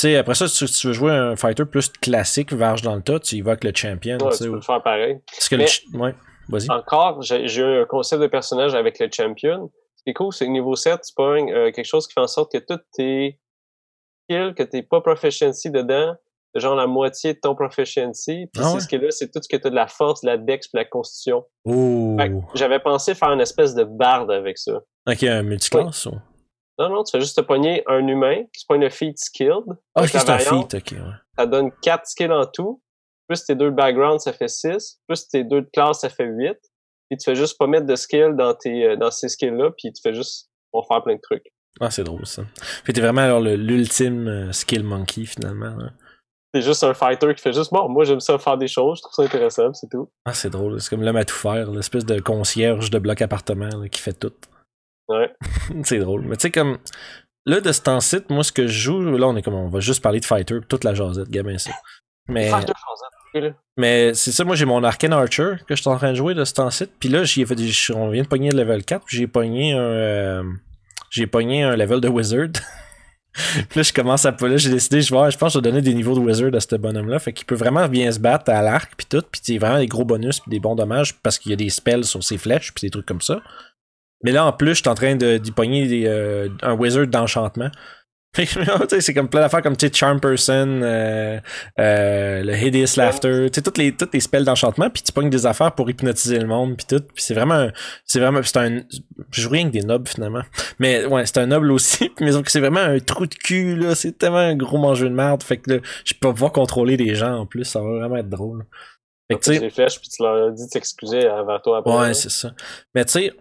sais, 0.00 0.16
après 0.16 0.34
ça, 0.34 0.48
si 0.48 0.64
tu 0.66 0.86
veux 0.88 0.92
jouer 0.92 1.12
un 1.12 1.36
fighter 1.36 1.64
plus 1.64 1.88
classique, 1.88 2.52
varge 2.52 2.82
dans 2.82 2.96
le 2.96 3.02
tas, 3.02 3.20
tu 3.20 3.36
y 3.36 3.40
vas 3.42 3.52
avec 3.52 3.64
le 3.64 3.72
champion. 3.74 4.18
Ouais, 4.18 4.36
tu 4.36 4.44
peux 4.44 4.54
le 4.54 4.60
faire 4.60 4.82
pareil. 4.82 5.18
Parce 5.26 5.48
que 5.48 5.56
le... 5.56 5.98
ouais. 5.98 6.14
Encore, 6.68 7.22
j'ai 7.22 7.44
eu 7.44 7.82
un 7.82 7.84
concept 7.86 8.22
de 8.22 8.26
personnage 8.26 8.74
avec 8.74 8.98
le 8.98 9.08
champion. 9.12 9.70
Ce 9.96 10.02
qui 10.02 10.10
est 10.10 10.14
cool, 10.14 10.32
c'est 10.32 10.46
que 10.46 10.50
niveau 10.50 10.76
7, 10.76 11.00
tu 11.02 11.14
pognes 11.14 11.52
euh, 11.52 11.70
quelque 11.72 11.84
chose 11.84 12.06
qui 12.06 12.14
fait 12.14 12.20
en 12.20 12.26
sorte 12.26 12.52
que 12.52 12.58
tous 12.58 12.80
tes 12.92 13.38
skills, 14.24 14.54
que 14.54 14.62
t'es 14.62 14.82
pas 14.82 15.00
proficiency 15.00 15.70
dedans, 15.70 16.14
genre 16.54 16.74
la 16.74 16.86
moitié 16.86 17.34
de 17.34 17.38
ton 17.38 17.54
proficiency. 17.54 18.48
Puis 18.52 18.62
ah 18.64 18.78
ce 18.80 18.96
là 18.96 19.10
c'est 19.10 19.30
tout 19.30 19.40
ce 19.42 19.48
que 19.48 19.56
tu 19.56 19.66
as 19.66 19.70
de 19.70 19.74
la 19.74 19.86
force, 19.86 20.22
de 20.22 20.26
la 20.26 20.38
dex, 20.38 20.70
de 20.72 20.78
la 20.78 20.84
constitution. 20.84 21.44
J'avais 22.54 22.80
pensé 22.80 23.14
faire 23.14 23.30
une 23.30 23.40
espèce 23.40 23.74
de 23.74 23.84
barde 23.84 24.30
avec 24.30 24.58
ça. 24.58 24.80
Ok, 25.08 25.22
un 25.22 25.42
multiclass 25.42 26.06
ou... 26.06 26.12
Non, 26.78 26.88
non, 26.88 27.04
tu 27.04 27.10
fais 27.12 27.20
juste 27.20 27.36
te 27.36 27.42
pogner 27.42 27.82
un 27.86 28.06
humain 28.06 28.44
qui 28.54 28.60
se 28.60 28.66
pogne 28.66 28.80
le 28.80 28.88
feat 28.88 29.18
skilled. 29.18 29.64
Ah, 29.94 30.06
c'est 30.06 30.30
un 30.30 30.38
feat, 30.38 30.74
ok, 30.74 30.92
ouais. 30.92 31.12
Ça 31.36 31.44
donne 31.44 31.70
4 31.82 32.06
skills 32.06 32.32
en 32.32 32.46
tout. 32.46 32.80
Plus 33.30 33.44
tes 33.44 33.54
deux 33.54 33.70
backgrounds, 33.70 34.24
ça 34.24 34.32
fait 34.32 34.48
6. 34.48 34.98
Plus 35.06 35.28
tes 35.28 35.44
deux 35.44 35.60
de 35.60 35.70
classe, 35.72 36.00
ça 36.00 36.08
fait 36.08 36.24
8. 36.24 36.58
Puis 37.08 37.16
tu 37.16 37.24
fais 37.24 37.36
juste 37.36 37.56
pas 37.56 37.68
mettre 37.68 37.86
de 37.86 37.94
skill 37.94 38.34
dans, 38.36 38.54
tes, 38.54 38.86
euh, 38.86 38.96
dans 38.96 39.12
ces 39.12 39.28
skills-là, 39.28 39.70
puis 39.70 39.92
tu 39.92 40.02
fais 40.02 40.12
juste 40.12 40.50
on 40.72 40.82
faire 40.82 41.00
plein 41.04 41.14
de 41.14 41.20
trucs. 41.20 41.46
Ah, 41.80 41.92
c'est 41.92 42.02
drôle 42.02 42.26
ça. 42.26 42.42
Puis 42.82 42.92
t'es 42.92 43.00
vraiment 43.00 43.20
alors 43.22 43.40
l'ultime 43.40 44.26
euh, 44.26 44.52
skill 44.52 44.82
monkey 44.82 45.26
finalement. 45.26 45.76
Hein. 45.78 45.92
T'es 46.52 46.62
juste 46.62 46.82
un 46.82 46.92
fighter 46.92 47.32
qui 47.36 47.40
fait 47.40 47.52
juste 47.52 47.72
bon, 47.72 47.88
moi 47.88 48.04
j'aime 48.04 48.18
ça 48.18 48.36
faire 48.36 48.58
des 48.58 48.66
choses, 48.66 48.98
je 48.98 49.02
trouve 49.02 49.14
ça 49.14 49.22
intéressant, 49.22 49.72
c'est 49.74 49.88
tout. 49.88 50.08
Ah, 50.24 50.34
c'est 50.34 50.50
drôle, 50.50 50.80
c'est 50.80 50.90
comme 50.90 51.04
l'homme 51.04 51.16
à 51.16 51.24
tout 51.24 51.36
faire, 51.36 51.70
l'espèce 51.70 52.04
de 52.04 52.18
concierge 52.18 52.90
de 52.90 52.98
bloc 52.98 53.22
appartement 53.22 53.70
qui 53.88 54.00
fait 54.00 54.12
tout. 54.12 54.34
Ouais. 55.08 55.32
c'est 55.84 55.98
drôle. 55.98 56.22
Mais 56.22 56.36
tu 56.36 56.42
sais, 56.42 56.50
comme. 56.50 56.78
Là, 57.46 57.60
de 57.60 57.72
ce 57.72 57.80
temps-ci, 57.80 58.18
moi, 58.28 58.44
ce 58.44 58.52
que 58.52 58.66
je 58.66 58.78
joue, 58.78 59.00
là, 59.00 59.26
on 59.26 59.36
est 59.36 59.42
comme. 59.42 59.54
On 59.54 59.68
va 59.68 59.80
juste 59.80 60.02
parler 60.02 60.20
de 60.20 60.24
Fighter, 60.24 60.58
toute 60.68 60.84
la 60.84 60.94
jasette, 60.94 61.28
gamin, 61.28 61.58
ça. 61.58 61.72
Mais. 62.28 62.50
Mais 63.76 64.14
c'est 64.14 64.32
ça, 64.32 64.44
moi 64.44 64.56
j'ai 64.56 64.64
mon 64.64 64.82
Arcane 64.82 65.12
Archer 65.12 65.54
que 65.66 65.74
je 65.74 65.80
suis 65.80 65.88
en 65.88 65.96
train 65.96 66.10
de 66.10 66.16
jouer 66.16 66.34
de 66.34 66.44
ce 66.44 66.54
temps-ci. 66.54 66.86
Puis 66.98 67.08
là, 67.08 67.24
j'ai 67.24 67.46
fait, 67.46 67.56
on 67.94 68.10
vient 68.10 68.22
de 68.22 68.28
pogner 68.28 68.50
le 68.50 68.58
level 68.58 68.84
4, 68.84 69.04
j'ai 69.08 69.26
pogné 69.26 69.72
un. 69.72 69.78
Euh, 69.78 70.42
j'ai 71.10 71.26
pogné 71.26 71.62
un 71.62 71.76
level 71.76 72.00
de 72.00 72.08
Wizard. 72.08 72.48
puis 73.32 73.76
là, 73.76 73.82
je 73.82 73.92
commence 73.92 74.24
à. 74.26 74.30
Là, 74.30 74.56
j'ai 74.56 74.70
décidé, 74.70 75.00
je, 75.00 75.14
vais, 75.14 75.30
je 75.30 75.38
pense 75.38 75.52
que 75.52 75.58
je 75.58 75.58
vais 75.58 75.70
donner 75.70 75.82
des 75.82 75.94
niveaux 75.94 76.14
de 76.14 76.20
Wizard 76.20 76.54
à 76.54 76.60
ce 76.60 76.76
bonhomme-là. 76.76 77.18
Fait 77.18 77.32
qu'il 77.32 77.46
peut 77.46 77.54
vraiment 77.54 77.88
bien 77.88 78.10
se 78.12 78.18
battre 78.18 78.50
à 78.50 78.62
l'arc, 78.62 78.92
puis 78.96 79.06
tout. 79.06 79.22
Puis 79.30 79.56
a 79.56 79.60
vraiment 79.60 79.78
des 79.78 79.86
gros 79.86 80.04
bonus, 80.04 80.40
puis 80.40 80.50
des 80.50 80.60
bons 80.60 80.76
dommages, 80.76 81.16
parce 81.20 81.38
qu'il 81.38 81.50
y 81.50 81.52
a 81.52 81.56
des 81.56 81.70
spells 81.70 82.04
sur 82.04 82.22
ses 82.22 82.38
flèches, 82.38 82.72
puis 82.72 82.86
des 82.86 82.90
trucs 82.90 83.06
comme 83.06 83.20
ça. 83.20 83.40
Mais 84.22 84.32
là, 84.32 84.44
en 84.44 84.52
plus, 84.52 84.70
je 84.70 84.80
suis 84.80 84.88
en 84.88 84.94
train 84.94 85.14
d'y 85.16 85.52
pogner 85.52 86.06
euh, 86.06 86.48
un 86.62 86.74
wizard 86.74 87.06
d'enchantement. 87.06 87.70
c'est 89.00 89.12
comme 89.12 89.28
plein 89.28 89.40
d'affaires 89.40 89.62
comme 89.62 89.74
Charm 89.92 90.20
Person, 90.20 90.82
euh, 90.82 91.40
euh, 91.80 92.42
le 92.44 92.54
Hideous 92.54 92.96
Laughter, 92.96 93.46
toutes 93.50 93.76
les, 93.76 93.96
toutes 93.96 94.14
les 94.14 94.20
spells 94.20 94.44
d'enchantement, 94.44 94.88
puis 94.88 95.02
tu 95.02 95.12
pognes 95.12 95.30
des 95.30 95.46
affaires 95.46 95.72
pour 95.72 95.90
hypnotiser 95.90 96.38
le 96.38 96.46
monde, 96.46 96.76
puis 96.76 96.86
tout. 96.86 97.04
Puis 97.12 97.24
c'est 97.24 97.34
vraiment, 97.34 97.68
c'est 98.04 98.20
vraiment, 98.20 98.40
c'est 98.44 98.56
un, 98.58 98.82
je 99.32 99.40
joue 99.40 99.50
rien 99.50 99.66
que 99.66 99.72
des 99.72 99.82
nobles 99.82 100.06
finalement. 100.06 100.42
Mais 100.78 101.04
ouais, 101.06 101.26
c'est 101.26 101.38
un 101.38 101.46
noble 101.46 101.72
aussi, 101.72 102.12
mais 102.20 102.30
c'est 102.46 102.60
vraiment 102.60 102.80
un 102.80 103.00
trou 103.00 103.26
de 103.26 103.34
cul, 103.34 103.76
là, 103.76 103.96
c'est 103.96 104.16
tellement 104.16 104.38
un 104.38 104.54
gros 104.56 104.78
mangeur 104.78 105.10
de 105.10 105.14
merde, 105.14 105.42
fait 105.42 105.56
que 105.56 105.72
là, 105.72 105.78
je 106.04 106.14
peux 106.14 106.32
pas 106.32 106.50
contrôler 106.50 106.96
les 106.96 107.16
gens 107.16 107.34
en 107.34 107.46
plus, 107.46 107.64
ça 107.64 107.80
va 107.80 107.90
vraiment 107.90 108.16
être 108.16 108.30
drôle. 108.30 108.64
Fait 109.28 109.38
que 109.38 109.44
tu 109.44 109.54
sais. 109.54 109.60
puis 109.60 110.08
tu 110.08 110.22
leur 110.22 110.48
as 110.48 110.50
dit 110.50 110.66
de 110.66 110.70
s'excuser 110.70 111.26
avant 111.26 111.58
toi 111.58 111.78
après. 111.78 111.96
Ouais, 111.96 112.14
c'est 112.14 112.30
ça. 112.30 112.52
Mais 112.94 113.04
tu 113.04 113.12
sais, 113.12 113.32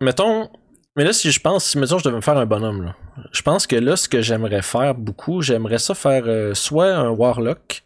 mettons, 0.00 0.48
mais 0.96 1.04
là, 1.04 1.12
si 1.12 1.30
je 1.30 1.40
pense, 1.40 1.64
si 1.64 1.78
mettons, 1.78 1.98
je 1.98 2.04
devais 2.04 2.16
me 2.16 2.22
faire 2.22 2.36
un 2.36 2.46
bonhomme, 2.46 2.84
là, 2.84 2.96
je 3.32 3.42
pense 3.42 3.66
que 3.66 3.76
là, 3.76 3.96
ce 3.96 4.08
que 4.08 4.20
j'aimerais 4.20 4.62
faire 4.62 4.94
beaucoup, 4.94 5.42
j'aimerais 5.42 5.78
ça 5.78 5.94
faire 5.94 6.24
euh, 6.26 6.54
soit 6.54 6.94
un 6.94 7.10
Warlock, 7.10 7.84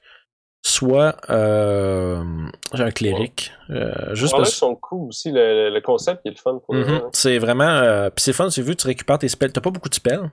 soit 0.66 1.16
euh, 1.30 2.24
un 2.72 2.90
cléric. 2.90 3.52
Euh, 3.70 4.14
juste 4.14 4.36
Les 4.36 4.44
sont 4.46 4.74
cool 4.74 5.08
aussi, 5.08 5.30
le, 5.32 5.78
concept 5.80 6.22
il 6.24 6.32
est 6.32 6.34
le 6.34 6.40
fun 6.40 6.58
pour 6.64 6.74
mm 6.74 7.10
C'est 7.12 7.38
vraiment. 7.38 7.64
Euh, 7.64 8.10
puis 8.10 8.24
c'est 8.24 8.32
fun, 8.32 8.50
c'est 8.50 8.62
vu, 8.62 8.74
tu 8.74 8.86
récupères 8.86 9.18
tes 9.18 9.28
spells. 9.28 9.52
T'as 9.52 9.60
pas 9.60 9.70
beaucoup 9.70 9.88
de 9.88 9.94
spells. 9.94 10.28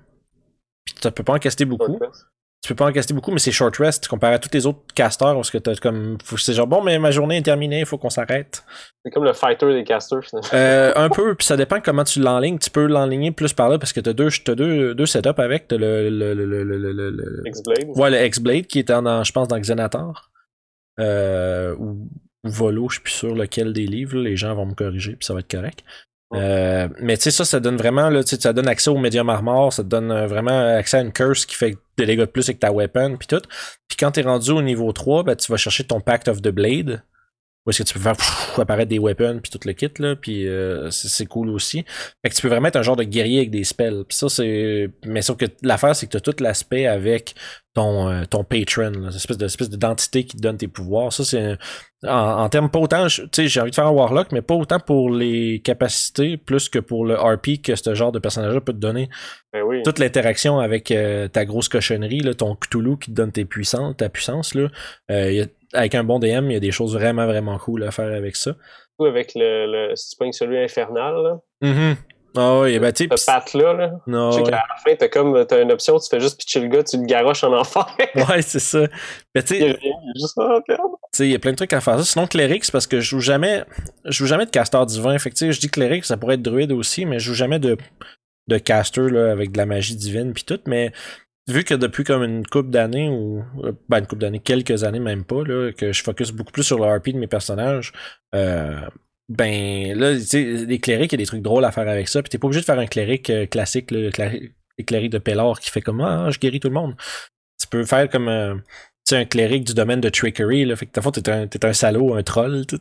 Puis 0.85 0.95
tu 0.99 1.11
peux 1.11 1.23
pas 1.23 1.33
en 1.33 1.39
caster 1.39 1.65
beaucoup 1.65 1.99
tu 2.63 2.69
peux 2.69 2.75
pas 2.75 2.85
en 2.85 2.93
caster 2.93 3.13
beaucoup, 3.13 3.31
mais 3.31 3.39
c'est 3.39 3.51
short 3.51 3.75
rest 3.75 4.07
comparé 4.07 4.35
à 4.35 4.39
tous 4.39 4.49
les 4.53 4.65
autres 4.65 4.79
casters 4.95 5.33
parce 5.33 5.51
que 5.51 5.57
t'as 5.57 5.75
comme. 5.75 6.17
C'est 6.37 6.53
genre 6.53 6.65
bon, 6.65 6.81
mais 6.81 6.97
ma 6.97 7.11
journée 7.11 7.35
est 7.37 7.41
terminée, 7.41 7.81
il 7.81 7.85
faut 7.85 7.97
qu'on 7.97 8.09
s'arrête. 8.09 8.63
C'est 9.03 9.11
comme 9.11 9.25
le 9.25 9.33
fighter 9.33 9.73
des 9.73 9.83
casters 9.83 10.23
finalement. 10.23 10.47
Euh, 10.53 10.93
un 10.95 11.09
peu, 11.09 11.35
puis 11.35 11.45
ça 11.45 11.57
dépend 11.57 11.81
comment 11.81 12.05
tu 12.05 12.21
l'enlignes. 12.21 12.59
Tu 12.59 12.69
peux 12.69 12.85
l'enligner 12.85 13.31
plus 13.31 13.51
par 13.51 13.67
là 13.67 13.77
parce 13.77 13.91
que 13.91 13.99
t'as 13.99 14.13
deux, 14.13 14.29
as 14.47 14.55
deux, 14.55 14.95
deux 14.95 15.05
setups 15.05 15.39
avec. 15.39 15.67
T'as 15.67 15.75
le. 15.75 16.09
le, 16.09 16.33
le, 16.33 16.63
le, 16.63 16.77
le, 16.77 17.09
le 17.11 17.43
X-Blade. 17.45 17.97
Ouais, 17.97 18.09
le 18.09 18.25
X-Blade 18.25 18.65
qui 18.67 18.79
est 18.79 18.89
en, 18.91 19.25
je 19.25 19.31
pense, 19.33 19.49
dans 19.49 19.59
Xenator. 19.59 20.31
Euh, 21.01 21.75
ou, 21.77 22.07
Volo, 22.45 22.87
je 22.87 22.95
suis 22.95 23.03
plus 23.03 23.11
sûr 23.11 23.35
lequel 23.35 23.73
des 23.73 23.87
livres. 23.87 24.17
Les 24.17 24.37
gens 24.37 24.55
vont 24.55 24.67
me 24.67 24.73
corriger, 24.73 25.17
puis 25.17 25.25
ça 25.25 25.33
va 25.33 25.41
être 25.41 25.51
correct. 25.51 25.83
Euh, 26.33 26.87
mais 26.99 27.17
tu 27.17 27.23
sais, 27.23 27.31
ça, 27.31 27.45
ça 27.45 27.59
donne 27.59 27.77
vraiment, 27.77 28.09
là, 28.09 28.21
ça 28.23 28.53
donne 28.53 28.67
accès 28.67 28.89
au 28.89 28.97
médium 28.97 29.29
armor, 29.29 29.71
ça 29.71 29.83
te 29.83 29.87
donne 29.87 30.11
euh, 30.11 30.27
vraiment 30.27 30.75
accès 30.75 30.97
à 30.97 31.01
une 31.01 31.11
curse 31.11 31.45
qui 31.45 31.55
fait 31.55 31.77
des 31.97 32.05
dégâts 32.05 32.21
de 32.21 32.25
plus 32.25 32.47
avec 32.49 32.59
ta 32.59 32.71
weapon, 32.71 33.17
puis 33.17 33.27
tout. 33.27 33.41
Puis 33.87 33.97
quand 33.97 34.11
t'es 34.11 34.23
rendu 34.23 34.51
au 34.51 34.61
niveau 34.61 34.91
3, 34.91 35.23
ben, 35.23 35.35
tu 35.35 35.51
vas 35.51 35.57
chercher 35.57 35.83
ton 35.83 36.01
Pact 36.01 36.27
of 36.27 36.41
the 36.41 36.49
Blade, 36.49 37.03
où 37.65 37.69
est-ce 37.69 37.83
que 37.83 37.87
tu 37.87 37.93
peux 37.93 37.99
faire 37.99 38.15
apparaître 38.59 38.89
des 38.89 38.99
weapons 38.99 39.39
puis 39.41 39.51
tout 39.51 39.59
le 39.65 39.73
kit 39.73 39.89
là, 39.99 40.15
puis 40.15 40.47
euh, 40.47 40.89
c'est 40.91 41.25
cool 41.25 41.49
aussi. 41.49 41.85
Fait 42.21 42.29
que 42.29 42.35
tu 42.35 42.41
peux 42.41 42.49
vraiment 42.49 42.67
être 42.67 42.75
un 42.75 42.83
genre 42.83 42.95
de 42.95 43.03
guerrier 43.03 43.39
avec 43.39 43.51
des 43.51 43.63
spells. 43.63 44.03
Puis 44.07 44.17
ça 44.17 44.27
c'est 44.27 44.89
mais 45.05 45.21
sauf 45.21 45.37
que 45.37 45.45
l'affaire 45.61 45.95
c'est 45.95 46.07
que 46.07 46.11
tu 46.11 46.17
as 46.17 46.21
tout 46.21 46.35
l'aspect 46.43 46.87
avec 46.87 47.35
ton 47.73 48.09
euh, 48.09 48.25
ton 48.25 48.43
patron, 48.43 48.91
là, 48.91 49.09
espèce 49.09 49.37
de 49.37 49.45
espèce 49.45 49.69
d'identité 49.69 50.25
qui 50.25 50.37
te 50.37 50.41
donne 50.41 50.57
tes 50.57 50.67
pouvoirs. 50.67 51.11
Ça 51.11 51.23
c'est 51.23 51.57
en, 52.05 52.49
termes 52.49 52.69
pas 52.69 52.79
autant, 52.79 53.07
tu 53.07 53.27
sais, 53.31 53.47
j'ai 53.47 53.61
envie 53.61 53.71
de 53.71 53.75
faire 53.75 53.87
un 53.87 53.91
warlock 53.91 54.31
mais 54.33 54.41
pas 54.41 54.55
autant 54.55 54.79
pour 54.79 55.09
les 55.09 55.61
capacités 55.63 56.35
plus 56.35 56.67
que 56.67 56.79
pour 56.79 57.05
le 57.05 57.15
RP 57.15 57.61
que 57.63 57.75
ce 57.75 57.95
genre 57.95 58.11
de 58.11 58.19
personnage 58.19 58.53
là 58.53 58.61
peut 58.61 58.73
te 58.73 58.77
donner. 58.77 59.09
Ben 59.53 59.63
oui. 59.63 59.81
Toute 59.83 59.99
l'interaction 59.99 60.59
avec 60.59 60.91
euh, 60.91 61.27
ta 61.27 61.45
grosse 61.45 61.69
cochonnerie 61.69 62.19
là, 62.19 62.33
ton 62.33 62.55
Cthulhu 62.55 62.97
qui 62.97 63.11
te 63.11 63.15
donne 63.15 63.31
tes 63.31 63.45
puissances, 63.45 63.95
ta 63.97 64.09
puissance 64.09 64.53
là, 64.53 64.67
y 65.09 65.41
a 65.41 65.45
avec 65.73 65.95
un 65.95 66.03
bon 66.03 66.19
DM, 66.19 66.45
il 66.49 66.53
y 66.53 66.55
a 66.55 66.59
des 66.59 66.71
choses 66.71 66.93
vraiment, 66.93 67.25
vraiment 67.25 67.57
cool 67.57 67.83
à 67.83 67.91
faire 67.91 68.13
avec 68.13 68.35
ça. 68.35 68.55
Avec 68.99 69.33
le, 69.35 69.65
le 69.89 69.95
si 69.95 70.15
tu 70.15 70.33
celui 70.33 70.59
infernal, 70.59 71.15
là. 71.15 71.39
Mm-hmm. 71.63 71.95
Ah 72.35 72.61
oui, 72.61 72.79
ben 72.79 72.91
tu 72.91 73.03
sais. 73.03 73.25
patte-là, 73.25 73.73
là. 73.73 73.91
Non, 74.07 74.31
tu 74.31 74.37
sais 74.37 74.43
qu'à 74.43 74.51
la 74.51 74.75
fin, 74.83 74.95
t'as 74.97 75.07
comme, 75.07 75.45
t'as 75.45 75.61
une 75.61 75.71
option, 75.71 75.99
tu 75.99 76.09
fais 76.09 76.19
juste 76.19 76.39
pitcher 76.39 76.61
le 76.61 76.67
gars, 76.67 76.83
tu 76.83 76.97
le 76.97 77.05
garoches 77.05 77.43
en 77.43 77.53
enfer. 77.53 77.85
ouais, 78.15 78.41
c'est 78.41 78.59
ça. 78.59 78.87
Ben 79.35 79.43
tu 79.43 79.59
sais. 79.59 79.79
Il 81.19 81.25
il 81.25 81.31
y 81.31 81.35
a 81.35 81.39
plein 81.39 81.51
de 81.51 81.57
trucs 81.57 81.73
à 81.73 81.81
faire 81.81 81.99
ça. 81.99 82.03
Sinon, 82.03 82.25
cléric, 82.25 82.65
c'est 82.65 82.71
parce 82.71 82.87
que 82.87 82.99
je 82.99 83.09
joue 83.09 83.19
jamais, 83.19 83.63
je 84.05 84.11
joue 84.11 84.25
jamais 84.25 84.45
de 84.45 84.51
caster 84.51 84.83
divin. 84.87 85.17
Fait 85.19 85.31
je 85.35 85.59
dis 85.59 85.69
cléric, 85.69 86.05
ça 86.05 86.17
pourrait 86.17 86.35
être 86.35 86.41
druide 86.41 86.71
aussi, 86.71 87.05
mais 87.05 87.19
je 87.19 87.25
joue 87.25 87.35
jamais 87.35 87.59
de, 87.59 87.77
de 88.47 88.57
caster, 88.57 89.09
là, 89.09 89.31
avec 89.31 89.51
de 89.51 89.57
la 89.57 89.65
magie 89.65 89.95
divine 89.95 90.33
puis 90.33 90.43
tout, 90.43 90.59
mais 90.65 90.91
vu 91.47 91.63
que 91.63 91.73
depuis 91.73 92.03
comme 92.03 92.23
une 92.23 92.45
couple 92.45 92.69
d'années 92.69 93.09
ou 93.09 93.43
ben 93.89 93.99
une 93.99 94.07
couple 94.07 94.21
d'années, 94.21 94.39
quelques 94.39 94.83
années 94.83 94.99
même 94.99 95.23
pas, 95.23 95.43
là, 95.43 95.71
que 95.71 95.91
je 95.91 96.03
focus 96.03 96.31
beaucoup 96.31 96.51
plus 96.51 96.63
sur 96.63 96.79
le 96.79 96.85
RP 96.95 97.09
de 97.09 97.17
mes 97.17 97.27
personnages, 97.27 97.91
euh, 98.33 98.79
ben 99.33 99.97
là, 99.97 100.15
tu 100.15 100.25
sais, 100.25 100.43
les 100.43 100.79
clérics, 100.79 101.11
il 101.11 101.15
y 101.15 101.21
a 101.21 101.23
des 101.23 101.25
trucs 101.25 101.41
drôles 101.41 101.65
à 101.65 101.71
faire 101.71 101.87
avec 101.87 102.07
ça. 102.07 102.21
Puis 102.21 102.29
t'es 102.29 102.37
pas 102.37 102.47
obligé 102.47 102.61
de 102.61 102.65
faire 102.65 102.79
un 102.79 102.85
cléric 102.85 103.29
euh, 103.29 103.45
classique, 103.45 103.91
le 103.91 104.11
cléric, 104.11 105.11
de 105.11 105.17
Pellor 105.17 105.59
qui 105.59 105.69
fait 105.71 105.81
comme 105.81 106.01
Ah, 106.01 106.29
je 106.29 106.39
guéris 106.39 106.59
tout 106.59 106.69
le 106.69 106.73
monde. 106.73 106.95
Tu 107.59 107.67
peux 107.67 107.85
faire 107.85 108.09
comme 108.09 108.27
euh, 108.27 108.55
tu 109.07 109.15
un 109.15 109.25
cléric 109.25 109.65
du 109.65 109.73
domaine 109.73 110.01
de 110.01 110.09
trickery, 110.09 110.65
là. 110.65 110.75
Fait 110.75 110.85
que, 110.85 110.91
t'es 110.91 111.29
un, 111.29 111.47
t'es 111.47 111.65
un 111.65 111.73
salaud, 111.73 112.13
un 112.13 112.23
troll, 112.23 112.65
tu 112.67 112.77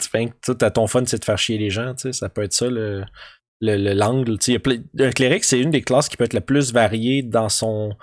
à 0.61 0.71
ton 0.71 0.87
fun, 0.87 1.05
c'est 1.07 1.19
de 1.19 1.25
faire 1.25 1.39
chier 1.39 1.59
les 1.59 1.71
gens, 1.71 1.95
tu. 1.95 2.13
Ça 2.13 2.29
peut 2.29 2.43
être 2.43 2.53
ça, 2.53 2.69
le, 2.69 3.05
le, 3.61 3.95
l'angle, 3.95 4.39
tu 4.39 4.53
sais. 4.53 4.63
Un 5.01 5.11
cléric, 5.11 5.45
c'est 5.45 5.61
une 5.61 5.71
des 5.71 5.83
classes 5.83 6.09
qui 6.09 6.17
peut 6.17 6.25
être 6.25 6.35
la 6.35 6.41
plus 6.41 6.73
variée 6.73 7.23
dans 7.23 7.49
son 7.49 7.97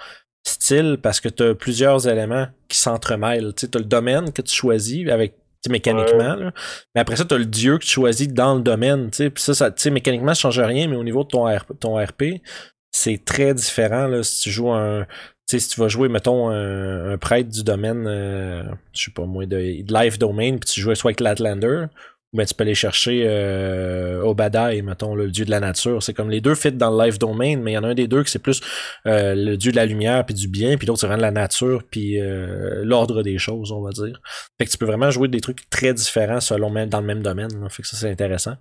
style 0.45 0.97
parce 1.01 1.19
que 1.19 1.29
t'as 1.29 1.53
plusieurs 1.53 2.07
éléments 2.07 2.47
qui 2.67 2.77
s'entremêlent. 2.77 3.53
Tu 3.55 3.69
t'as 3.69 3.79
le 3.79 3.85
domaine 3.85 4.31
que 4.31 4.41
tu 4.41 4.53
choisis 4.53 5.07
avec 5.09 5.35
mécaniquement. 5.67 6.35
Là. 6.35 6.51
Mais 6.95 7.01
après 7.01 7.15
ça, 7.15 7.25
tu 7.25 7.33
as 7.33 7.37
le 7.37 7.45
dieu 7.45 7.77
que 7.77 7.83
tu 7.83 7.91
choisis 7.91 8.29
dans 8.29 8.55
le 8.55 8.61
domaine. 8.61 9.09
Puis 9.09 9.31
ça, 9.37 9.53
ça 9.53 9.89
mécaniquement, 9.89 10.33
ça 10.33 10.49
change 10.49 10.59
rien, 10.59 10.87
mais 10.87 10.95
au 10.95 11.03
niveau 11.03 11.23
de 11.23 11.29
ton, 11.29 11.47
ton 11.79 12.01
RP, 12.01 12.41
c'est 12.91 13.23
très 13.23 13.53
différent. 13.53 14.07
Là, 14.07 14.23
si 14.23 14.43
tu 14.43 14.51
joues 14.51 14.71
un. 14.71 15.05
si 15.49 15.67
tu 15.67 15.79
vas 15.79 15.87
jouer, 15.87 16.07
mettons, 16.09 16.49
un, 16.49 17.17
prêtre 17.17 17.49
du 17.49 17.63
domaine, 17.63 18.05
euh, 18.07 18.63
je 18.93 19.05
sais 19.05 19.11
pas 19.11 19.25
moi, 19.25 19.45
de, 19.45 19.57
Life 19.57 20.17
Domain, 20.17 20.57
puis 20.57 20.71
tu 20.71 20.81
joues 20.81 20.95
soit 20.95 21.09
avec 21.09 21.19
l'Atlander, 21.19 21.85
ben, 22.31 22.45
tu 22.45 22.53
peux 22.53 22.63
aller 22.63 22.75
chercher 22.75 23.23
euh, 23.25 24.21
Obadiah, 24.21 24.81
mettons, 24.83 25.15
le 25.15 25.31
dieu 25.31 25.45
de 25.45 25.49
la 25.49 25.59
nature. 25.59 26.03
C'est 26.03 26.13
comme 26.13 26.29
les 26.29 26.41
deux 26.41 26.53
fit 26.53 26.71
dans 26.71 26.95
le 26.95 27.05
life 27.05 27.17
domain, 27.17 27.57
mais 27.57 27.71
il 27.71 27.73
y 27.73 27.77
en 27.77 27.83
a 27.83 27.87
un 27.87 27.93
des 27.95 28.07
deux 28.07 28.23
qui 28.23 28.31
c'est 28.31 28.41
plus 28.41 28.61
euh, 29.07 29.33
le 29.35 29.57
dieu 29.57 29.71
de 29.71 29.75
la 29.75 29.85
lumière 29.85 30.25
puis 30.25 30.35
du 30.35 30.47
bien, 30.47 30.77
puis 30.77 30.85
l'autre 30.85 30.99
c'est 30.99 31.07
vraiment 31.07 31.23
la 31.23 31.31
nature 31.31 31.81
puis 31.89 32.21
euh, 32.21 32.83
l'ordre 32.83 33.23
des 33.23 33.39
choses, 33.39 33.71
on 33.71 33.81
va 33.81 33.89
dire. 33.89 34.21
Fait 34.59 34.65
que 34.65 34.71
tu 34.71 34.77
peux 34.77 34.85
vraiment 34.85 35.09
jouer 35.09 35.27
des 35.27 35.41
trucs 35.41 35.69
très 35.71 35.93
différents 35.93 36.39
selon 36.39 36.69
même 36.69 36.89
dans 36.89 37.01
le 37.01 37.07
même 37.07 37.23
domaine. 37.23 37.49
Fait 37.69 37.81
que 37.81 37.87
ça 37.87 37.97
c'est 37.97 38.09
intéressant. 38.09 38.53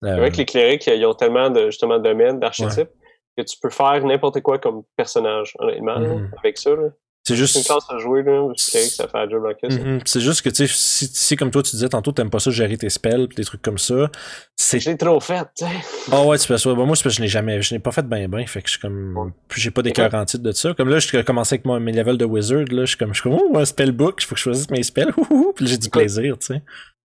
C'est 0.00 0.16
vrai 0.16 0.30
que 0.30 0.36
les 0.36 0.44
clérics, 0.44 0.86
ils 0.86 1.04
ont 1.04 1.14
tellement 1.14 1.50
de 1.50 1.66
justement 1.66 1.98
de 1.98 2.04
domaines, 2.04 2.38
d'archétypes, 2.38 2.90
que 3.36 3.42
tu 3.42 3.58
peux 3.60 3.70
faire 3.70 4.04
n'importe 4.04 4.40
quoi 4.42 4.58
comme 4.58 4.84
personnage, 4.96 5.54
honnêtement, 5.58 5.98
mm-hmm. 5.98 6.38
avec 6.38 6.56
ça. 6.56 6.70
Là. 6.70 6.90
C'est 7.28 7.36
juste. 7.36 7.56
une 7.56 7.62
classe 7.62 7.84
à 7.90 7.98
jouer, 7.98 8.22
là. 8.22 8.48
C'est 8.56 8.80
ça 8.80 9.06
fait 9.06 9.18
un 9.18 9.28
job 9.28 9.42
mm 9.44 9.98
C'est 10.06 10.20
juste 10.20 10.40
que, 10.40 10.48
tu 10.48 10.66
sais, 10.66 10.74
si, 10.74 11.10
si, 11.12 11.36
comme 11.36 11.50
toi, 11.50 11.62
tu 11.62 11.72
disais 11.72 11.90
tantôt, 11.90 12.10
t'aimes 12.10 12.30
pas 12.30 12.38
ça 12.38 12.50
gérer 12.50 12.78
tes 12.78 12.88
spells 12.88 13.28
pis 13.28 13.36
des 13.36 13.44
trucs 13.44 13.60
comme 13.60 13.76
ça. 13.76 14.10
C'est. 14.56 14.80
Je 14.80 14.88
l'ai 14.88 14.96
trop 14.96 15.20
fait, 15.20 15.44
tu 15.54 15.66
sais. 15.66 15.70
Ah 16.10 16.24
ouais, 16.24 16.38
tu 16.38 16.48
peux 16.48 16.56
ça. 16.56 16.72
Bon, 16.72 16.86
moi, 16.86 16.96
je 16.96 17.20
n'ai 17.20 17.28
jamais, 17.28 17.60
je 17.60 17.74
n'ai 17.74 17.80
pas 17.80 17.92
fait 17.92 18.02
ben 18.02 18.28
ben. 18.28 18.46
Fait 18.46 18.62
que 18.62 18.68
je 18.68 18.72
suis 18.72 18.80
comme. 18.80 19.32
J'ai 19.54 19.70
pas 19.70 19.82
des 19.82 19.92
en 20.00 20.24
titre 20.24 20.42
de 20.42 20.52
ça. 20.52 20.72
Comme 20.72 20.88
là, 20.88 21.00
je 21.00 21.20
commençais 21.20 21.56
avec 21.56 21.66
mon, 21.66 21.78
mes 21.80 21.92
levels 21.92 22.16
de 22.16 22.24
wizard, 22.24 22.64
là. 22.70 22.86
Je 22.86 22.86
suis 22.86 22.96
comme, 22.96 23.12
je 23.12 23.20
suis 23.20 23.28
comme, 23.28 23.38
oh, 23.38 23.58
un 23.58 23.64
spellbook, 23.66 24.22
il 24.22 24.24
faut 24.24 24.34
que 24.34 24.38
je 24.38 24.44
choisisse 24.44 24.70
mes 24.70 24.82
spells. 24.82 25.12
Puis 25.56 25.66
j'ai 25.66 25.76
du 25.76 25.90
plaisir, 25.90 26.38
tu 26.38 26.46
sais. 26.46 26.62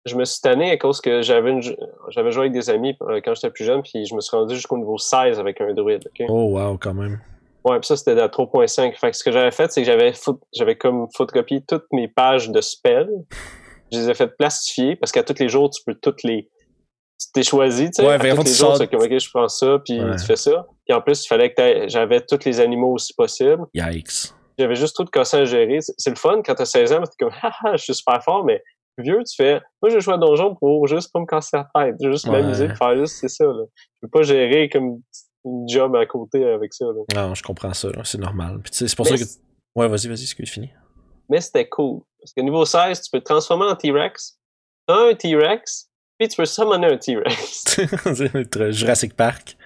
Je 0.04 0.16
me 0.16 0.24
suis 0.26 0.40
tanné 0.42 0.70
à 0.70 0.76
cause 0.76 1.00
que 1.00 1.22
j'avais 1.22 1.50
une... 1.50 1.62
j'avais 2.08 2.32
joué 2.32 2.42
avec 2.42 2.52
des 2.52 2.68
amis 2.68 2.96
euh, 3.02 3.20
quand 3.24 3.34
j'étais 3.34 3.50
plus 3.50 3.64
jeune, 3.64 3.82
puis 3.82 4.06
je 4.06 4.14
me 4.14 4.20
suis 4.20 4.34
rendu 4.34 4.54
jusqu'au 4.54 4.78
niveau 4.78 4.96
16 4.96 5.38
avec 5.38 5.60
un 5.60 5.74
druide? 5.74 6.08
Oh, 6.28 6.58
wow, 6.58 6.78
quand 6.78 6.94
même. 6.94 7.20
Ouais, 7.64 7.79
puis 7.79 7.87
ça, 7.87 7.97
c'était 7.97 8.19
à 8.21 8.29
3.5. 8.29 8.99
Fait 8.99 9.11
que 9.11 9.17
ce 9.17 9.25
que 9.25 9.33
j'avais 9.33 9.50
fait, 9.50 9.71
c'est 9.71 9.83
que 9.83 9.87
j'avais 9.87 10.12
j'avais 10.55 10.76
comme 10.76 11.07
photocopié 11.14 11.62
toutes 11.67 11.87
mes 11.93 12.09
pages 12.09 12.50
de 12.50 12.61
spells. 12.61 13.11
Je 13.93 13.99
les 13.99 14.11
ai 14.11 14.14
fait 14.14 14.29
plastifier 14.29 14.97
parce 14.97 15.12
qu'à 15.12 15.23
tous 15.23 15.38
les 15.38 15.49
jours, 15.49 15.69
tu 15.71 15.83
peux 15.85 15.95
toutes 15.95 16.23
les. 16.23 16.49
Tu 17.21 17.33
t'es 17.35 17.43
choisi, 17.43 17.90
tu 17.90 18.02
sais. 18.02 18.07
Ouais, 18.07 18.14
à 18.14 18.35
tous 18.35 18.45
les 18.45 18.55
jours, 18.55 18.76
c'est 18.76 18.88
comme, 18.88 19.02
OK, 19.02 19.19
je 19.19 19.31
prends 19.31 19.49
ça, 19.49 19.79
puis 19.85 20.00
tu 20.19 20.25
fais 20.25 20.37
ça. 20.37 20.67
Puis 20.87 20.95
en 20.97 21.02
plus, 21.02 21.25
il 21.25 21.29
fallait 21.29 21.52
que 21.52 21.88
j'avais 21.88 22.23
tous 22.23 22.45
les 22.47 22.61
animaux 22.61 22.95
aussi 22.95 23.12
possible. 23.12 23.67
Yikes. 23.75 24.33
J'avais 24.59 24.75
juste 24.75 24.97
tout 24.97 25.05
de 25.05 25.11
casser 25.11 25.38
à 25.38 25.45
gérer. 25.45 25.79
C'est 25.81 26.11
le 26.11 26.17
fun 26.17 26.43
quand 26.45 26.55
t'as 26.55 26.64
16 26.64 26.93
ans, 26.93 27.02
t'es 27.02 27.25
comme, 27.25 27.35
haha, 27.43 27.76
je 27.76 27.85
suis 27.85 27.95
super 27.95 28.23
fort, 28.23 28.45
mais 28.45 28.62
vieux, 28.99 29.23
tu 29.25 29.35
fais, 29.37 29.61
moi, 29.83 29.90
je 29.90 30.00
joue 30.00 30.12
à 30.12 30.19
donjon 30.19 30.55
pour 30.55 30.87
juste 30.87 31.12
pas 31.12 31.21
me 31.21 31.26
casser 31.26 31.57
la 31.57 31.69
tête, 31.75 31.97
juste 32.00 32.26
m'amuser, 32.26 32.69
faire 32.75 32.97
juste, 32.97 33.17
c'est 33.21 33.29
ça, 33.29 33.45
là. 33.45 33.64
Je 33.75 33.99
peux 34.02 34.11
pas 34.11 34.23
gérer 34.23 34.69
comme 34.69 35.00
une 35.44 35.68
job 35.68 35.97
à 35.97 36.06
côté 36.06 36.44
avec 36.44 36.73
ça. 36.75 36.87
Là. 36.87 37.02
Non, 37.14 37.35
je 37.35 37.42
comprends 37.42 37.75
ça, 37.75 37.88
c'est 38.04 38.18
normal. 38.18 38.61
c'est 38.70 38.94
pour 38.94 39.06
ça 39.06 39.16
que. 39.16 39.25
Ouais, 39.76 39.88
vas-y, 39.88 40.09
vas-y, 40.09 40.35
que 40.35 40.44
fini. 40.44 40.70
Mais 41.28 41.40
c'était 41.40 41.68
cool. 41.68 42.00
Parce 42.20 42.32
que 42.32 42.40
niveau 42.40 42.64
16, 42.64 43.02
tu 43.02 43.11
peux 43.11 43.20
te 43.20 43.25
transformer 43.25 43.66
en 43.66 43.76
T-Rex. 43.76 44.38
un 44.88 45.14
T-Rex, 45.14 45.88
puis 46.18 46.28
tu 46.28 46.37
peux 46.37 46.44
summoner 46.44 46.88
un 46.88 46.97
T-Rex. 46.97 47.80
Jurassic 48.70 49.14
Park. 49.14 49.56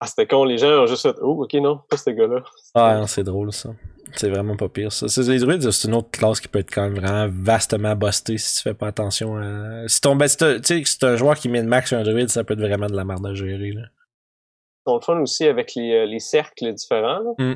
Ah, 0.00 0.06
c'était 0.06 0.26
con, 0.26 0.44
les 0.44 0.56
gens 0.56 0.82
ont 0.82 0.86
juste 0.86 1.02
fait 1.02 1.14
Oh, 1.20 1.44
ok, 1.44 1.52
non, 1.54 1.80
pas 1.88 1.98
ce 1.98 2.08
gars-là. 2.08 2.42
Ah, 2.74 3.04
c'est 3.06 3.22
drôle 3.22 3.52
ça. 3.52 3.70
C'est 4.16 4.30
vraiment 4.30 4.56
pas 4.56 4.68
pire 4.68 4.90
ça. 4.90 5.06
Les 5.22 5.38
druides, 5.38 5.70
c'est 5.70 5.86
une 5.86 5.94
autre 5.94 6.10
classe 6.10 6.40
qui 6.40 6.48
peut 6.48 6.58
être 6.58 6.72
quand 6.72 6.82
même 6.82 6.98
vraiment 6.98 7.28
vastement 7.30 7.94
bustée 7.94 8.38
si 8.38 8.56
tu 8.56 8.62
fais 8.62 8.74
pas 8.74 8.88
attention 8.88 9.36
à. 9.36 9.86
Si 9.86 10.00
ton 10.00 10.16
ben, 10.16 10.26
si 10.26 10.36
c'est 10.84 11.04
un 11.04 11.16
joueur 11.16 11.36
qui 11.36 11.48
met 11.48 11.62
max 11.62 11.90
sur 11.90 11.98
un 11.98 12.02
druide, 12.02 12.30
ça 12.30 12.42
peut 12.42 12.54
être 12.54 12.60
vraiment 12.60 12.86
de 12.86 12.96
la 12.96 13.04
merde 13.04 13.24
à 13.26 13.34
gérer. 13.34 13.72
Là 13.72 13.82
sont 14.90 14.96
le 14.96 15.02
fun 15.02 15.20
aussi 15.20 15.46
avec 15.46 15.74
les, 15.74 15.92
euh, 15.92 16.06
les 16.06 16.18
cercles 16.18 16.72
différents. 16.72 17.34
Mm. 17.38 17.54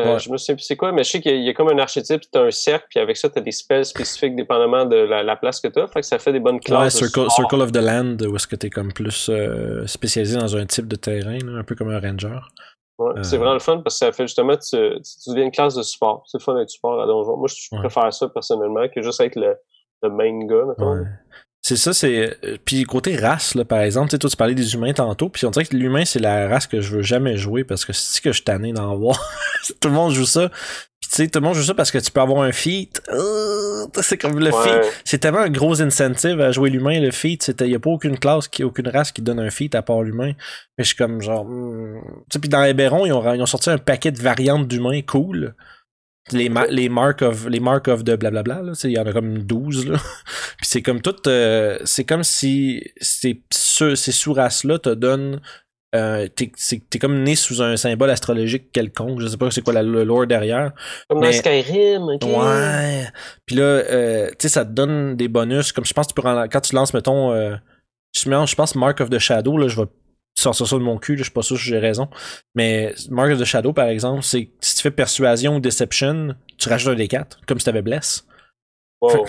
Euh, 0.00 0.18
je 0.18 0.30
me 0.30 0.38
souviens 0.38 0.54
plus 0.54 0.64
c'est 0.64 0.76
quoi, 0.76 0.90
mais 0.90 1.04
je 1.04 1.10
sais 1.10 1.20
qu'il 1.20 1.42
y, 1.42 1.48
a 1.50 1.52
comme 1.52 1.68
un 1.68 1.78
archétype, 1.78 2.22
tu 2.22 2.38
as 2.38 2.42
un 2.42 2.50
cercle, 2.50 2.86
puis 2.88 2.98
avec 2.98 3.16
ça, 3.16 3.28
tu 3.28 3.38
as 3.38 3.42
des 3.42 3.52
spells 3.52 3.84
spécifiques 3.84 4.34
dépendamment 4.34 4.86
de 4.86 4.96
la, 4.96 5.36
place 5.36 5.60
que 5.60 5.68
tu 5.68 5.78
as. 5.80 5.86
Fait 5.86 6.00
que 6.00 6.06
ça 6.06 6.18
fait 6.18 6.32
des 6.32 6.40
bonnes 6.40 6.60
classes. 6.60 7.00
Ouais, 7.00 7.08
Circle, 7.28 7.60
of 7.60 7.72
the 7.72 7.76
Land, 7.76 8.16
où 8.22 8.34
est-ce 8.34 8.46
que 8.46 8.56
tu 8.56 8.68
es 8.68 8.70
comme 8.70 8.90
plus 8.92 9.28
euh, 9.28 9.86
spécialisé 9.86 10.38
dans 10.38 10.56
un 10.56 10.64
type 10.64 10.88
de 10.88 10.96
terrain, 10.96 11.38
un 11.58 11.62
peu 11.62 11.74
comme 11.74 11.90
un 11.90 12.00
ranger. 12.00 12.40
Ouais, 12.98 13.22
c'est 13.22 13.36
vraiment 13.36 13.54
le 13.54 13.60
fun 13.60 13.78
parce 13.78 13.98
que 13.98 14.06
ça 14.06 14.12
fait 14.12 14.24
justement 14.24 14.56
tu, 14.56 14.76
tu 14.76 15.30
deviens 15.30 15.44
une 15.44 15.50
classe 15.50 15.74
de 15.74 15.82
support. 15.82 16.24
C'est 16.26 16.38
le 16.38 16.42
fun 16.42 16.54
d'être 16.54 16.70
support 16.70 17.00
à 17.02 17.06
Donjon. 17.06 17.36
Moi, 17.36 17.48
je 17.48 17.76
préfère 17.76 18.12
ça 18.14 18.28
personnellement 18.28 18.88
que 18.88 19.02
juste 19.02 19.20
être 19.20 19.36
le, 19.36 19.56
le 20.02 20.08
main 20.08 20.46
gars, 20.46 20.64
mettons. 20.68 21.04
C'est 21.62 21.76
ça, 21.76 21.92
c'est. 21.92 22.36
Euh, 22.44 22.56
puis 22.64 22.82
côté 22.82 23.16
race, 23.16 23.54
là, 23.54 23.64
par 23.64 23.80
exemple, 23.80 24.08
tu 24.08 24.14
sais, 24.14 24.18
toi, 24.18 24.28
tu 24.28 24.36
parlais 24.36 24.54
des 24.54 24.74
humains 24.74 24.92
tantôt, 24.92 25.28
puis 25.28 25.46
on 25.46 25.50
dirait 25.50 25.64
que 25.64 25.76
l'humain, 25.76 26.04
c'est 26.04 26.18
la 26.18 26.48
race 26.48 26.66
que 26.66 26.80
je 26.80 26.96
veux 26.96 27.02
jamais 27.02 27.36
jouer 27.36 27.62
parce 27.62 27.84
que 27.84 27.92
c'est 27.92 28.20
que 28.20 28.32
je 28.32 28.42
tanné 28.42 28.72
d'en 28.72 28.96
voir. 28.96 29.30
tout 29.80 29.88
le 29.88 29.94
monde 29.94 30.12
joue 30.12 30.26
ça. 30.26 30.48
Puis 30.48 31.08
tu 31.08 31.16
sais, 31.16 31.28
tout 31.28 31.38
le 31.38 31.46
monde 31.46 31.54
joue 31.54 31.62
ça 31.62 31.74
parce 31.74 31.92
que 31.92 31.98
tu 31.98 32.10
peux 32.10 32.20
avoir 32.20 32.42
un 32.42 32.50
feat. 32.50 33.00
Euh, 33.10 33.86
c'est 34.00 34.18
comme 34.18 34.40
le 34.40 34.50
feat. 34.50 35.02
C'est 35.04 35.18
tellement 35.18 35.38
un 35.38 35.50
gros 35.50 35.80
incentive 35.80 36.40
à 36.40 36.50
jouer 36.50 36.68
l'humain, 36.68 36.98
le 37.00 37.12
feat. 37.12 37.52
Il 37.60 37.66
n'y 37.68 37.74
a 37.76 37.78
pas 37.78 37.90
aucune 37.90 38.18
classe, 38.18 38.48
qui, 38.48 38.64
aucune 38.64 38.88
race 38.88 39.12
qui 39.12 39.22
donne 39.22 39.38
un 39.38 39.50
feat 39.50 39.76
à 39.76 39.82
part 39.82 40.02
l'humain. 40.02 40.32
Mais 40.76 40.84
je 40.84 40.88
suis 40.88 40.96
comme 40.96 41.20
genre. 41.20 41.44
Hmm. 41.44 42.00
Tu 42.28 42.34
sais, 42.34 42.38
puis 42.40 42.48
dans 42.48 42.64
Eberron, 42.64 43.06
ils 43.06 43.12
ont, 43.12 43.34
ils 43.34 43.42
ont 43.42 43.46
sorti 43.46 43.70
un 43.70 43.78
paquet 43.78 44.10
de 44.10 44.20
variantes 44.20 44.66
d'humains 44.66 45.02
cool 45.02 45.54
les, 46.30 46.50
les 46.70 46.88
mark 46.88 47.22
of 47.22 47.48
les 47.48 47.58
mark 47.58 47.88
of 47.88 48.04
de 48.04 48.14
blablabla 48.14 48.62
là 48.62 48.72
il 48.84 48.90
y 48.90 48.98
en 48.98 49.06
a 49.06 49.12
comme 49.12 49.38
12 49.38 49.88
là. 49.88 49.98
Puis 50.56 50.66
c'est 50.66 50.82
comme 50.82 51.00
tout 51.00 51.16
euh, 51.26 51.78
c'est 51.84 52.04
comme 52.04 52.22
si 52.22 52.82
ces 53.00 53.42
ces 53.50 54.12
sous 54.12 54.32
races 54.32 54.64
là 54.64 54.78
te 54.78 54.90
donnent 54.90 55.40
euh, 55.94 56.26
t'es, 56.28 56.98
comme 56.98 57.22
né 57.22 57.34
sous 57.34 57.60
un 57.60 57.76
symbole 57.76 58.08
astrologique 58.08 58.72
quelconque. 58.72 59.20
Je 59.20 59.26
sais 59.26 59.36
pas 59.36 59.50
c'est 59.50 59.60
quoi 59.60 59.74
la, 59.74 59.82
le 59.82 60.04
lore 60.04 60.26
derrière 60.26 60.72
comme 61.08 61.20
dans 61.20 61.32
Skyrim 61.32 62.04
ouais. 62.04 63.06
Puis 63.44 63.56
là 63.56 63.62
euh, 63.62 64.28
tu 64.30 64.36
sais 64.40 64.48
ça 64.48 64.64
te 64.64 64.70
donne 64.70 65.16
des 65.16 65.28
bonus. 65.28 65.72
Comme 65.72 65.84
je 65.84 65.92
pense 65.92 66.06
que 66.06 66.14
tu 66.14 66.22
peux 66.22 66.48
quand 66.50 66.60
tu 66.60 66.74
lances 66.74 66.94
mettons 66.94 67.32
euh, 67.32 67.56
je 68.14 68.54
pense 68.54 68.74
Mark 68.74 69.00
of 69.00 69.10
the 69.10 69.18
Shadow 69.18 69.58
là 69.58 69.68
je 69.68 69.76
vais 69.76 69.86
sors 70.42 70.54
ça 70.54 70.76
de 70.76 70.82
mon 70.82 70.98
cul, 70.98 71.16
je 71.16 71.22
suis 71.22 71.32
pas 71.32 71.42
sûr 71.42 71.56
que 71.56 71.62
j'ai 71.62 71.78
raison. 71.78 72.08
Mais 72.54 72.94
Mark 73.10 73.30
of 73.32 73.40
the 73.40 73.44
Shadow, 73.44 73.72
par 73.72 73.88
exemple, 73.88 74.22
c'est 74.22 74.50
si 74.60 74.76
tu 74.76 74.82
fais 74.82 74.90
persuasion 74.90 75.56
ou 75.56 75.60
deception, 75.60 76.34
tu 76.58 76.68
rajoutes 76.68 76.92
un 76.92 76.96
des 76.96 77.08
quatre, 77.08 77.40
comme 77.46 77.58
si 77.58 77.64
t'avais 77.64 77.82
bless. 77.82 78.26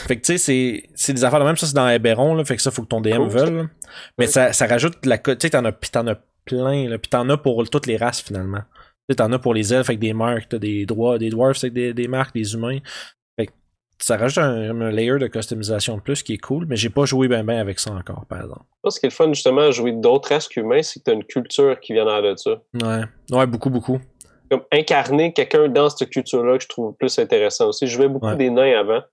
Fait, 0.07 0.17
que 0.17 0.25
tu 0.25 0.37
sais, 0.37 0.83
c'est 0.93 1.13
des 1.13 1.23
affaires 1.23 1.39
de 1.39 1.45
même, 1.45 1.57
ça 1.57 1.65
c'est 1.65 1.73
dans 1.73 1.89
Eberron, 1.89 2.35
là, 2.35 2.45
fait 2.45 2.55
que 2.55 2.61
ça 2.61 2.69
faut 2.69 2.83
que 2.83 2.89
ton 2.89 3.01
DM 3.01 3.27
veuille. 3.27 3.67
Mais 4.19 4.27
ça, 4.27 4.53
ça 4.53 4.67
rajoute 4.67 5.03
la 5.05 5.17
tu 5.17 5.35
sais, 5.41 5.49
t'en 5.49 5.65
as, 5.65 5.69
as 5.69 6.19
plein, 6.45 6.89
là, 6.89 6.99
pis 6.99 7.09
t'en 7.09 7.27
as 7.29 7.37
pour 7.37 7.67
toutes 7.69 7.87
les 7.87 7.97
races 7.97 8.21
finalement. 8.21 8.61
Tu 9.09 9.15
t'en 9.15 9.31
as 9.31 9.39
pour 9.39 9.53
les 9.53 9.73
elfes 9.73 9.89
avec 9.89 9.99
des 9.99 10.13
marques, 10.13 10.47
t'as 10.49 10.59
des 10.59 10.85
droits, 10.85 11.17
des 11.17 11.29
dwarfs 11.29 11.57
avec 11.63 11.73
des, 11.73 11.93
des 11.93 12.07
marques, 12.07 12.35
des 12.35 12.53
humains 12.53 12.79
ça 14.03 14.17
rajoute 14.17 14.43
un, 14.43 14.91
layer 14.91 15.17
de 15.17 15.27
customisation 15.27 15.95
de 15.95 16.01
plus 16.01 16.23
qui 16.23 16.33
est 16.33 16.37
cool, 16.37 16.65
mais 16.67 16.75
j'ai 16.75 16.89
pas 16.89 17.05
joué 17.05 17.29
bien 17.29 17.45
ben 17.45 17.57
avec 17.57 17.79
ça 17.79 17.91
encore, 17.91 18.25
par 18.27 18.41
exemple. 18.41 18.63
Ce 18.89 18.99
qui 18.99 19.05
est 19.05 19.09
le 19.09 19.13
fun, 19.13 19.31
justement, 19.31 19.61
à 19.61 19.71
jouer 19.71 19.93
d'autres 19.93 20.27
races 20.27 20.49
qu'humains, 20.49 20.83
c'est 20.83 20.99
que 20.99 21.05
tu 21.05 21.11
as 21.11 21.13
une 21.13 21.23
culture 21.23 21.79
qui 21.79 21.93
vient 21.93 22.03
de 22.03 22.35
ça. 22.35 22.61
Ouais. 22.73 23.03
Ouais, 23.31 23.47
beaucoup, 23.47 23.69
beaucoup. 23.69 24.01
Comme 24.51 24.63
incarner 24.73 25.31
quelqu'un 25.31 25.69
dans 25.69 25.89
cette 25.89 26.09
culture-là 26.09 26.57
que 26.57 26.63
je 26.63 26.67
trouve 26.67 26.93
plus 26.95 27.17
intéressant 27.17 27.69
aussi. 27.69 27.87
Je 27.87 27.95
jouais 27.95 28.09
beaucoup 28.09 28.35
des 28.35 28.49
nains 28.49 28.77
avant. 28.77 29.03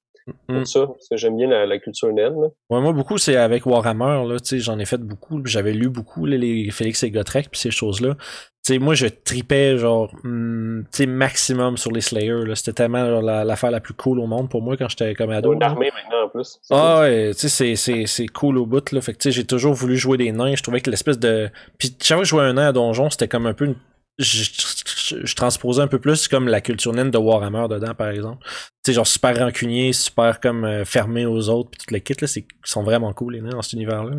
Mm. 0.48 0.64
ça, 0.64 0.86
parce 0.86 1.08
que 1.08 1.16
j'aime 1.16 1.36
bien 1.36 1.48
la, 1.48 1.78
culture 1.78 2.12
naine. 2.12 2.34
Ouais, 2.68 2.80
moi, 2.80 2.92
beaucoup, 2.92 3.18
c'est 3.18 3.36
avec 3.36 3.66
Warhammer. 3.66 4.24
Là, 4.26 4.36
j'en 4.42 4.78
ai 4.78 4.84
fait 4.84 5.00
beaucoup. 5.00 5.40
J'avais 5.44 5.72
lu 5.72 5.88
beaucoup 5.88 6.26
les 6.26 6.70
Félix 6.70 7.02
et 7.02 7.10
Gotrek 7.10 7.48
puis 7.50 7.60
ces 7.60 7.70
choses-là 7.70 8.16
moi, 8.78 8.94
je 8.94 9.06
tripais, 9.06 9.76
genre, 9.78 10.14
hmm, 10.22 10.82
maximum 11.06 11.76
sur 11.76 11.90
les 11.90 12.00
Slayers. 12.00 12.54
C'était 12.54 12.72
tellement 12.72 13.20
l'affaire 13.20 13.70
la, 13.70 13.80
plus 13.80 13.94
cool 13.94 14.20
au 14.20 14.26
monde 14.26 14.48
pour 14.48 14.62
moi 14.62 14.76
quand 14.76 14.88
j'étais 14.88 15.14
comme 15.14 15.30
ado. 15.30 15.52
Une 15.52 15.62
armée 15.62 15.90
maintenant, 15.94 16.26
en 16.26 16.28
plus. 16.28 16.60
Ah 16.70 17.00
ouais, 17.00 17.32
tu 17.34 17.48
sais, 17.48 17.74
c'est 17.74 18.26
cool 18.28 18.58
au 18.58 18.66
bout, 18.66 18.92
là. 18.92 19.00
Fait 19.00 19.14
que, 19.14 19.30
j'ai 19.30 19.44
toujours 19.44 19.74
voulu 19.74 19.96
jouer 19.96 20.18
des 20.18 20.30
nains. 20.32 20.54
Je 20.54 20.62
trouvais 20.62 20.80
que 20.80 20.90
l'espèce 20.90 21.18
de... 21.18 21.50
Puis, 21.78 21.96
chaque 22.00 22.18
fois 22.18 22.22
que 22.22 22.24
je 22.24 22.30
jouais 22.30 22.42
un 22.42 22.54
nain 22.54 22.68
à 22.68 22.72
donjon, 22.72 23.10
c'était 23.10 23.28
comme 23.28 23.46
un 23.46 23.54
peu 23.54 23.64
une... 23.64 23.76
Je, 24.20 25.24
je, 25.24 25.34
transposais 25.34 25.80
un 25.80 25.86
peu 25.86 25.98
plus 25.98 26.28
comme 26.28 26.46
la 26.46 26.60
culture 26.60 26.92
naine 26.92 27.10
de 27.10 27.18
Warhammer 27.18 27.66
dedans, 27.68 27.94
par 27.94 28.08
exemple. 28.08 28.44
Tu 28.84 28.90
sais, 28.90 28.92
genre 28.92 29.06
super 29.06 29.36
rancunier, 29.36 29.92
super 29.92 30.40
comme 30.40 30.64
euh, 30.64 30.84
fermé 30.84 31.26
aux 31.26 31.48
autres, 31.48 31.70
puis 31.70 31.78
toutes 31.78 31.90
les 31.90 32.00
kits, 32.00 32.14
là, 32.20 32.28
ils 32.36 32.44
sont 32.64 32.82
vraiment 32.82 33.12
cool, 33.12 33.34
les 33.34 33.40
nains, 33.40 33.50
dans 33.50 33.62
cet 33.62 33.72
univers-là. 33.72 34.12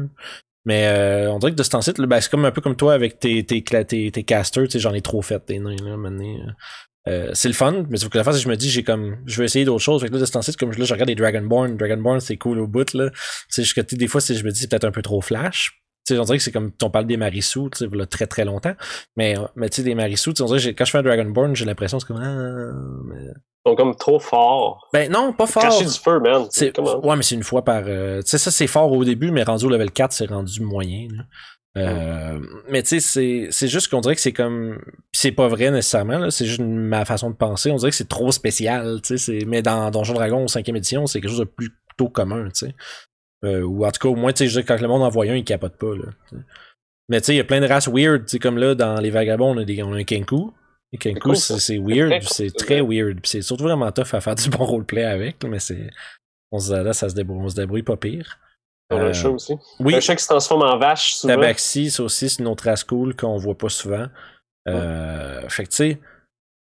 Mais 0.65 0.87
euh, 0.87 1.31
on 1.31 1.39
dirait 1.39 1.51
que 1.51 1.57
de 1.57 1.63
ce 1.63 1.69
temps-ci, 1.69 1.93
ben, 1.97 2.19
c'est 2.19 2.29
comme 2.29 2.45
un 2.45 2.51
peu 2.51 2.61
comme 2.61 2.75
toi 2.75 2.93
avec 2.93 3.19
tes, 3.19 3.43
tes, 3.45 3.63
tes, 3.63 4.11
tes 4.11 4.23
casters, 4.23 4.65
tu 4.65 4.71
sais, 4.71 4.79
j'en 4.79 4.93
ai 4.93 5.01
trop 5.01 5.21
fait 5.21 5.41
des 5.47 5.59
nains, 5.59 5.75
là, 5.83 5.97
maintenant. 5.97 6.53
Euh, 7.07 7.31
c'est 7.33 7.47
le 7.47 7.55
fun, 7.55 7.85
mais 7.89 7.97
faut 7.99 8.09
que 8.09 8.17
la 8.17 8.23
face, 8.23 8.39
je 8.39 8.47
me 8.47 8.55
dis, 8.55 8.69
j'ai 8.69 8.83
comme, 8.83 9.17
je 9.25 9.37
veux 9.37 9.45
essayer 9.45 9.65
d'autres 9.65 9.83
choses. 9.83 10.01
Fait 10.01 10.07
que 10.07 10.13
là, 10.13 10.19
de 10.19 10.25
ce 10.25 10.31
temps 10.31 10.41
comme 10.59 10.71
là, 10.71 10.85
je 10.85 10.93
regarde 10.93 11.09
les 11.09 11.15
Dragonborn. 11.15 11.77
Dragonborn, 11.77 12.19
c'est 12.19 12.37
cool 12.37 12.59
au 12.59 12.67
bout, 12.67 12.93
là. 12.93 13.09
Tu 13.51 13.63
sais, 13.65 13.83
des 13.93 14.07
fois, 14.07 14.21
je 14.21 14.43
me 14.43 14.51
dis, 14.51 14.59
c'est 14.59 14.69
peut-être 14.69 14.85
un 14.85 14.91
peu 14.91 15.01
trop 15.01 15.21
flash. 15.21 15.80
Sais, 16.15 16.19
on 16.19 16.23
dirait 16.23 16.37
que 16.37 16.43
c'est 16.43 16.51
comme, 16.51 16.71
on 16.81 16.89
parle 16.89 17.05
des 17.05 17.17
Marissous, 17.17 17.69
tu 17.69 17.89
sais, 17.89 18.05
très 18.07 18.27
très 18.27 18.45
longtemps. 18.45 18.75
Mais, 19.15 19.35
mais 19.55 19.69
tu 19.69 19.77
sais, 19.77 19.83
des 19.83 19.95
Marissous, 19.95 20.33
on 20.41 20.45
dirait 20.45 20.59
que 20.59 20.77
quand 20.77 20.85
je 20.85 20.91
fais 20.91 20.97
un 20.97 21.03
Dragonborn, 21.03 21.55
j'ai 21.55 21.65
l'impression 21.65 21.97
que 21.97 22.03
c'est 22.05 22.13
comme, 22.13 22.23
ah, 22.23 22.71
mais... 23.05 23.31
Ils 23.65 23.69
sont 23.69 23.75
comme 23.75 23.95
trop 23.95 24.19
forts. 24.19 24.89
Ben 24.91 25.11
non, 25.11 25.33
pas 25.33 25.45
fort. 25.45 25.61
Cacher 25.61 25.85
du 25.85 25.91
feu, 25.91 26.19
man. 26.19 26.47
Ouais, 27.03 27.15
mais 27.15 27.21
c'est 27.21 27.35
une 27.35 27.43
fois 27.43 27.63
par. 27.63 27.83
Euh, 27.85 28.23
tu 28.23 28.31
sais, 28.31 28.39
ça 28.39 28.49
c'est 28.49 28.65
fort 28.65 28.91
au 28.91 29.05
début, 29.05 29.29
mais 29.29 29.43
rendu 29.43 29.65
au 29.65 29.69
level 29.69 29.91
4, 29.91 30.11
c'est 30.11 30.25
rendu 30.25 30.61
moyen. 30.61 31.07
Là. 31.11 31.23
Euh, 31.77 32.39
mais 32.69 32.83
tu 32.83 32.99
sais, 32.99 33.49
c'est 33.51 33.67
juste 33.67 33.89
qu'on 33.89 34.01
dirait 34.01 34.15
que 34.15 34.21
c'est 34.21 34.33
comme. 34.33 34.79
C'est 35.11 35.31
pas 35.31 35.47
vrai 35.47 35.69
nécessairement, 35.69 36.31
c'est 36.31 36.45
juste 36.45 36.61
ma 36.61 37.05
façon 37.05 37.29
de 37.29 37.35
penser. 37.35 37.71
On 37.71 37.75
dirait 37.75 37.91
que 37.91 37.95
c'est 37.95 38.09
trop 38.09 38.31
spécial, 38.31 38.99
tu 39.03 39.19
sais. 39.19 39.39
Mais 39.45 39.61
dans 39.61 39.91
Donjon 39.91 40.13
Dragon 40.15 40.45
5e 40.45 40.75
édition, 40.75 41.05
c'est 41.05 41.21
quelque 41.21 41.29
chose 41.29 41.39
de 41.39 41.45
plutôt 41.45 42.09
commun, 42.09 42.45
tu 42.45 42.65
sais. 42.65 42.75
Euh, 43.43 43.61
ou 43.61 43.85
en 43.85 43.91
tout 43.91 43.99
cas, 43.99 44.09
au 44.09 44.15
moins, 44.15 44.33
tu 44.33 44.47
sais, 44.49 44.63
quand 44.63 44.79
le 44.79 44.87
monde 44.87 45.01
en 45.01 45.09
voit 45.09 45.25
un, 45.25 45.35
il 45.35 45.43
capote 45.43 45.75
pas, 45.77 45.95
là. 45.95 46.39
Mais 47.09 47.19
tu 47.19 47.27
sais, 47.27 47.33
il 47.33 47.37
y 47.37 47.41
a 47.41 47.43
plein 47.43 47.59
de 47.59 47.67
races 47.67 47.87
weird, 47.87 48.25
tu 48.25 48.31
sais, 48.31 48.39
comme 48.39 48.57
là, 48.57 48.75
dans 48.75 48.99
Les 48.99 49.09
Vagabonds, 49.09 49.55
on 49.55 49.57
a, 49.57 49.65
des, 49.65 49.81
on 49.83 49.93
a 49.93 49.97
un 49.97 50.03
Kenku. 50.03 50.53
Et 50.93 50.97
Kenku, 50.97 51.35
c'est 51.35 51.77
weird, 51.77 52.21
c'est 52.23 52.55
très 52.55 52.81
weird. 52.81 53.19
c'est 53.23 53.41
surtout 53.41 53.63
vraiment 53.63 53.91
tough 53.91 54.13
à 54.13 54.21
faire 54.21 54.35
du 54.35 54.49
bon 54.49 54.65
roleplay 54.65 55.03
avec, 55.03 55.43
mais 55.43 55.59
c'est. 55.59 55.89
On 56.53 56.59
se 56.59 56.73
là, 56.73 56.91
ça 56.91 57.07
se 57.07 57.15
débrouille, 57.15 57.45
on 57.45 57.49
se 57.49 57.55
débrouille 57.55 57.83
pas 57.83 57.95
pire. 57.95 58.37
On 58.91 58.97
a 58.97 59.05
un 59.05 59.13
chat 59.13 59.29
aussi. 59.29 59.55
Oui. 59.79 59.95
Un 59.95 60.01
chat 60.01 60.17
qui 60.17 60.23
se 60.23 60.27
transforme 60.27 60.63
en 60.63 60.77
vache 60.77 61.13
souvent. 61.13 61.35
Tabaxi, 61.35 61.89
c'est 61.89 62.01
aussi 62.01 62.27
une 62.39 62.47
autre 62.47 62.65
race 62.65 62.83
cool 62.83 63.15
qu'on 63.15 63.37
voit 63.37 63.57
pas 63.57 63.69
souvent. 63.69 64.07
Euh, 64.67 65.47
fait 65.47 65.63
que 65.63 65.69
tu 65.69 65.75
sais, 65.77 66.01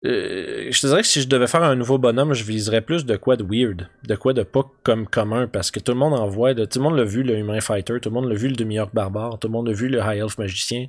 euh, 0.07 0.69
je 0.71 0.81
te 0.81 0.87
dirais 0.87 1.03
que 1.03 1.07
si 1.07 1.21
je 1.21 1.29
devais 1.29 1.47
faire 1.47 1.63
un 1.63 1.77
nouveau 1.77 1.99
bonhomme, 1.99 2.33
je 2.33 2.45
viserais 2.45 2.81
plus 2.81 3.05
de 3.05 3.17
quoi 3.17 3.37
de 3.37 3.45
weird, 3.45 3.89
de 4.05 4.15
quoi 4.15 4.33
de 4.33 4.43
pas 4.43 4.63
comme 4.83 5.07
commun, 5.07 5.47
parce 5.47 5.71
que 5.71 5.79
tout 5.79 5.93
le 5.93 5.99
monde 5.99 6.15
en 6.15 6.27
voit, 6.27 6.55
tout 6.55 6.79
le 6.79 6.83
monde 6.83 6.97
l'a 6.97 7.05
vu 7.05 7.23
le 7.23 7.37
Human 7.37 7.61
Fighter, 7.61 8.01
tout 8.01 8.09
le 8.09 8.15
monde 8.15 8.29
l'a 8.29 8.35
vu 8.35 8.49
le 8.49 8.57
demi-orc 8.57 8.91
barbare, 8.95 9.39
tout 9.39 9.49
le 9.49 9.53
monde 9.53 9.69
l'a 9.69 9.75
vu 9.75 9.89
le 9.89 9.99
High 9.99 10.23
Elf 10.23 10.39
magicien. 10.39 10.87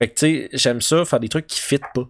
Fait 0.00 0.08
que 0.08 0.14
tu 0.14 0.18
sais, 0.20 0.48
j'aime 0.52 0.82
ça, 0.82 1.04
faire 1.04 1.20
des 1.20 1.28
trucs 1.28 1.46
qui 1.46 1.60
fit 1.60 1.78
pas. 1.94 2.08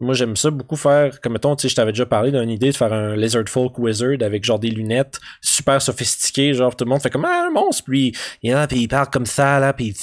Moi, 0.00 0.14
j'aime 0.14 0.36
ça 0.36 0.50
beaucoup 0.50 0.76
faire, 0.76 1.20
comme 1.20 1.32
mettons, 1.32 1.56
tu 1.56 1.62
sais, 1.62 1.68
je 1.68 1.74
t'avais 1.74 1.90
déjà 1.90 2.06
parlé 2.06 2.30
d'une 2.30 2.50
idée 2.50 2.70
de 2.70 2.76
faire 2.76 2.92
un 2.92 3.16
Lizard 3.16 3.48
Folk 3.48 3.76
Wizard 3.78 4.22
avec 4.22 4.44
genre 4.44 4.60
des 4.60 4.70
lunettes 4.70 5.18
super 5.40 5.82
sophistiquées, 5.82 6.54
genre 6.54 6.76
tout 6.76 6.84
le 6.84 6.90
monde 6.90 7.02
fait 7.02 7.10
comme 7.10 7.24
ah, 7.24 7.46
un 7.48 7.50
monstre, 7.50 7.82
puis 7.84 8.14
il, 8.44 8.52
là, 8.52 8.68
puis 8.68 8.82
il 8.82 8.88
parle 8.88 9.10
comme 9.10 9.26
ça, 9.26 9.58
là, 9.58 9.72
puis 9.72 9.94
tu 9.94 10.00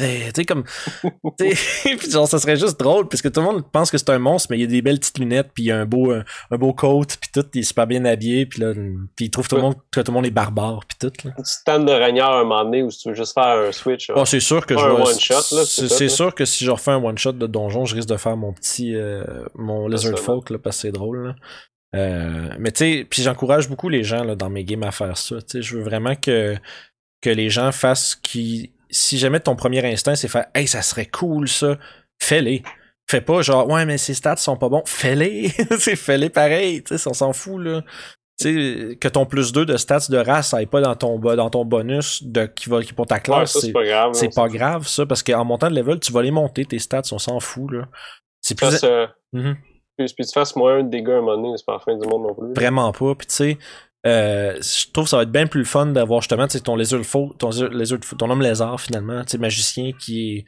sais, 0.00 0.44
comme, 0.44 0.64
puis 1.38 2.10
genre, 2.10 2.28
ça 2.28 2.38
serait 2.38 2.56
juste 2.56 2.78
drôle, 2.78 3.08
puisque 3.08 3.32
tout 3.32 3.40
le 3.40 3.46
monde 3.46 3.64
pense 3.72 3.90
que 3.90 3.96
c'est 3.96 4.10
un 4.10 4.18
monstre, 4.18 4.48
mais 4.50 4.58
il 4.58 4.60
y 4.60 4.64
a 4.64 4.66
des 4.66 4.82
belles 4.82 4.98
petites 4.98 5.18
lunettes, 5.18 5.48
puis 5.54 5.64
il 5.64 5.66
y 5.68 5.72
a 5.72 5.78
un 5.78 5.86
beau, 5.86 6.12
un, 6.12 6.56
beau 6.58 6.74
coat, 6.74 7.06
puis 7.18 7.30
tout, 7.32 7.46
il 7.54 7.60
est 7.60 7.62
super 7.62 7.86
bien 7.86 8.04
habillé, 8.04 8.44
puis 8.44 8.60
là, 8.60 8.74
puis 9.16 9.26
il 9.26 9.30
trouve 9.30 9.48
tout 9.48 9.56
le 9.56 9.62
monde, 9.62 9.76
que 9.90 10.00
tout 10.00 10.12
le 10.12 10.14
monde 10.14 10.26
est 10.26 10.30
barbare, 10.30 10.80
puis 10.86 10.98
tout, 11.08 11.26
là. 11.26 11.32
Tu 11.38 11.42
stand 11.44 11.86
de 11.86 11.92
ragnard 11.92 12.36
un 12.36 12.42
moment 12.42 12.64
donné, 12.64 12.82
ou 12.82 12.90
si 12.90 12.98
tu 12.98 13.08
veux 13.08 13.14
juste 13.14 13.32
faire 13.32 13.66
un 13.66 13.72
switch. 13.72 14.10
Oh, 14.14 14.26
c'est 14.26 14.40
sûr 14.40 14.66
que 14.66 14.76
je 14.76 14.84
un 14.84 14.90
one 14.90 15.18
shot, 15.18 15.56
là. 15.56 15.64
C'est 15.64 16.08
sûr 16.08 16.34
que 16.34 16.44
si 16.44 16.66
je 16.66 16.70
refais 16.70 16.90
un 16.90 17.02
one 17.02 17.16
shot 17.16 17.32
de 17.32 17.46
donjon, 17.46 17.86
je 17.86 17.94
risque 17.94 18.08
de 18.08 18.16
faire 18.18 18.36
mon 18.36 18.52
petit, 18.52 18.94
euh, 18.94 19.24
mon 19.54 19.88
Lizard 19.88 20.18
folk, 20.18 20.50
là, 20.50 20.58
parce 20.58 20.76
que 20.76 20.82
c'est 20.82 20.92
drôle. 20.92 21.34
Euh, 21.96 22.50
mais 22.58 22.70
tu 22.70 22.78
sais, 22.78 23.06
puis 23.08 23.22
j'encourage 23.22 23.68
beaucoup 23.68 23.88
les 23.88 24.04
gens 24.04 24.22
là, 24.22 24.34
dans 24.34 24.50
mes 24.50 24.64
games 24.64 24.82
à 24.82 24.92
faire 24.92 25.16
ça. 25.16 25.36
Je 25.54 25.76
veux 25.76 25.82
vraiment 25.82 26.14
que, 26.14 26.56
que 27.22 27.30
les 27.30 27.50
gens 27.50 27.72
fassent 27.72 28.14
qui. 28.14 28.72
Si 28.90 29.18
jamais 29.18 29.40
ton 29.40 29.56
premier 29.56 29.84
instinct, 29.84 30.14
c'est 30.14 30.28
faire 30.28 30.46
Hey, 30.54 30.66
ça 30.66 30.82
serait 30.82 31.06
cool 31.06 31.48
ça, 31.48 31.78
fais-les. 32.22 32.62
Fais 33.10 33.20
pas 33.22 33.40
genre 33.40 33.66
Ouais, 33.68 33.86
mais 33.86 33.96
ces 33.96 34.14
stats 34.14 34.36
sont 34.36 34.56
pas 34.56 34.68
bons. 34.68 34.82
Fais-les. 34.86 35.48
fais-les 35.78 36.30
pareil. 36.30 36.82
tu 36.82 36.98
sais 36.98 37.08
on 37.08 37.14
s'en 37.14 37.32
fout 37.32 37.60
là. 37.62 37.82
que 38.42 39.08
ton 39.08 39.24
plus 39.24 39.52
2 39.52 39.64
de 39.64 39.76
stats 39.78 40.08
de 40.10 40.18
race 40.18 40.52
aille 40.52 40.66
pas 40.66 40.82
dans 40.82 40.94
ton, 40.94 41.18
dans 41.18 41.48
ton 41.48 41.64
bonus 41.64 42.22
de, 42.22 42.44
qui 42.44 42.68
va 42.68 42.82
qui 42.82 42.92
pour 42.92 43.06
ta 43.06 43.18
classe. 43.18 43.58
c'est 43.58 43.72
pas 43.72 43.84
grave. 43.84 44.12
C'est 44.12 44.34
pas 44.34 44.48
grave, 44.48 44.86
ça, 44.86 45.06
parce 45.06 45.22
qu'en 45.22 45.44
montant 45.46 45.70
de 45.70 45.76
level, 45.76 46.00
tu 46.00 46.12
vas 46.12 46.22
les 46.22 46.30
monter, 46.30 46.66
tes 46.66 46.78
stats, 46.78 47.02
on 47.12 47.18
s'en 47.18 47.40
fout. 47.40 47.70
là. 47.72 47.88
C'est 48.40 48.56
plus. 48.56 48.84
Mhm. 49.32 49.56
Puis, 49.96 50.06
puis 50.14 50.26
tu 50.26 50.32
fasses 50.32 50.54
moins 50.54 50.82
de 50.82 50.88
dégâts 50.88 51.10
à 51.10 51.16
un 51.18 51.20
moment 51.20 51.36
donné, 51.36 51.56
c'est 51.56 51.66
pas 51.66 51.74
la 51.74 51.80
fin 51.80 51.96
du 51.96 52.06
monde 52.06 52.22
non 52.22 52.34
plus. 52.34 52.54
Vraiment 52.54 52.92
pas. 52.92 53.14
Puis 53.16 53.26
tu 53.26 53.34
sais, 53.34 53.58
euh, 54.06 54.54
je 54.60 54.90
trouve 54.92 55.04
que 55.04 55.10
ça 55.10 55.16
va 55.16 55.24
être 55.24 55.32
bien 55.32 55.46
plus 55.46 55.64
fun 55.64 55.86
d'avoir 55.86 56.20
justement 56.20 56.46
ton 56.46 56.76
lézard 56.76 57.02
faux, 57.02 57.34
ton, 57.38 57.50
ton 57.50 58.30
homme 58.30 58.42
lézard 58.42 58.80
finalement, 58.80 59.24
tu 59.24 59.30
sais, 59.30 59.38
magicien 59.38 59.92
qui 59.92 60.44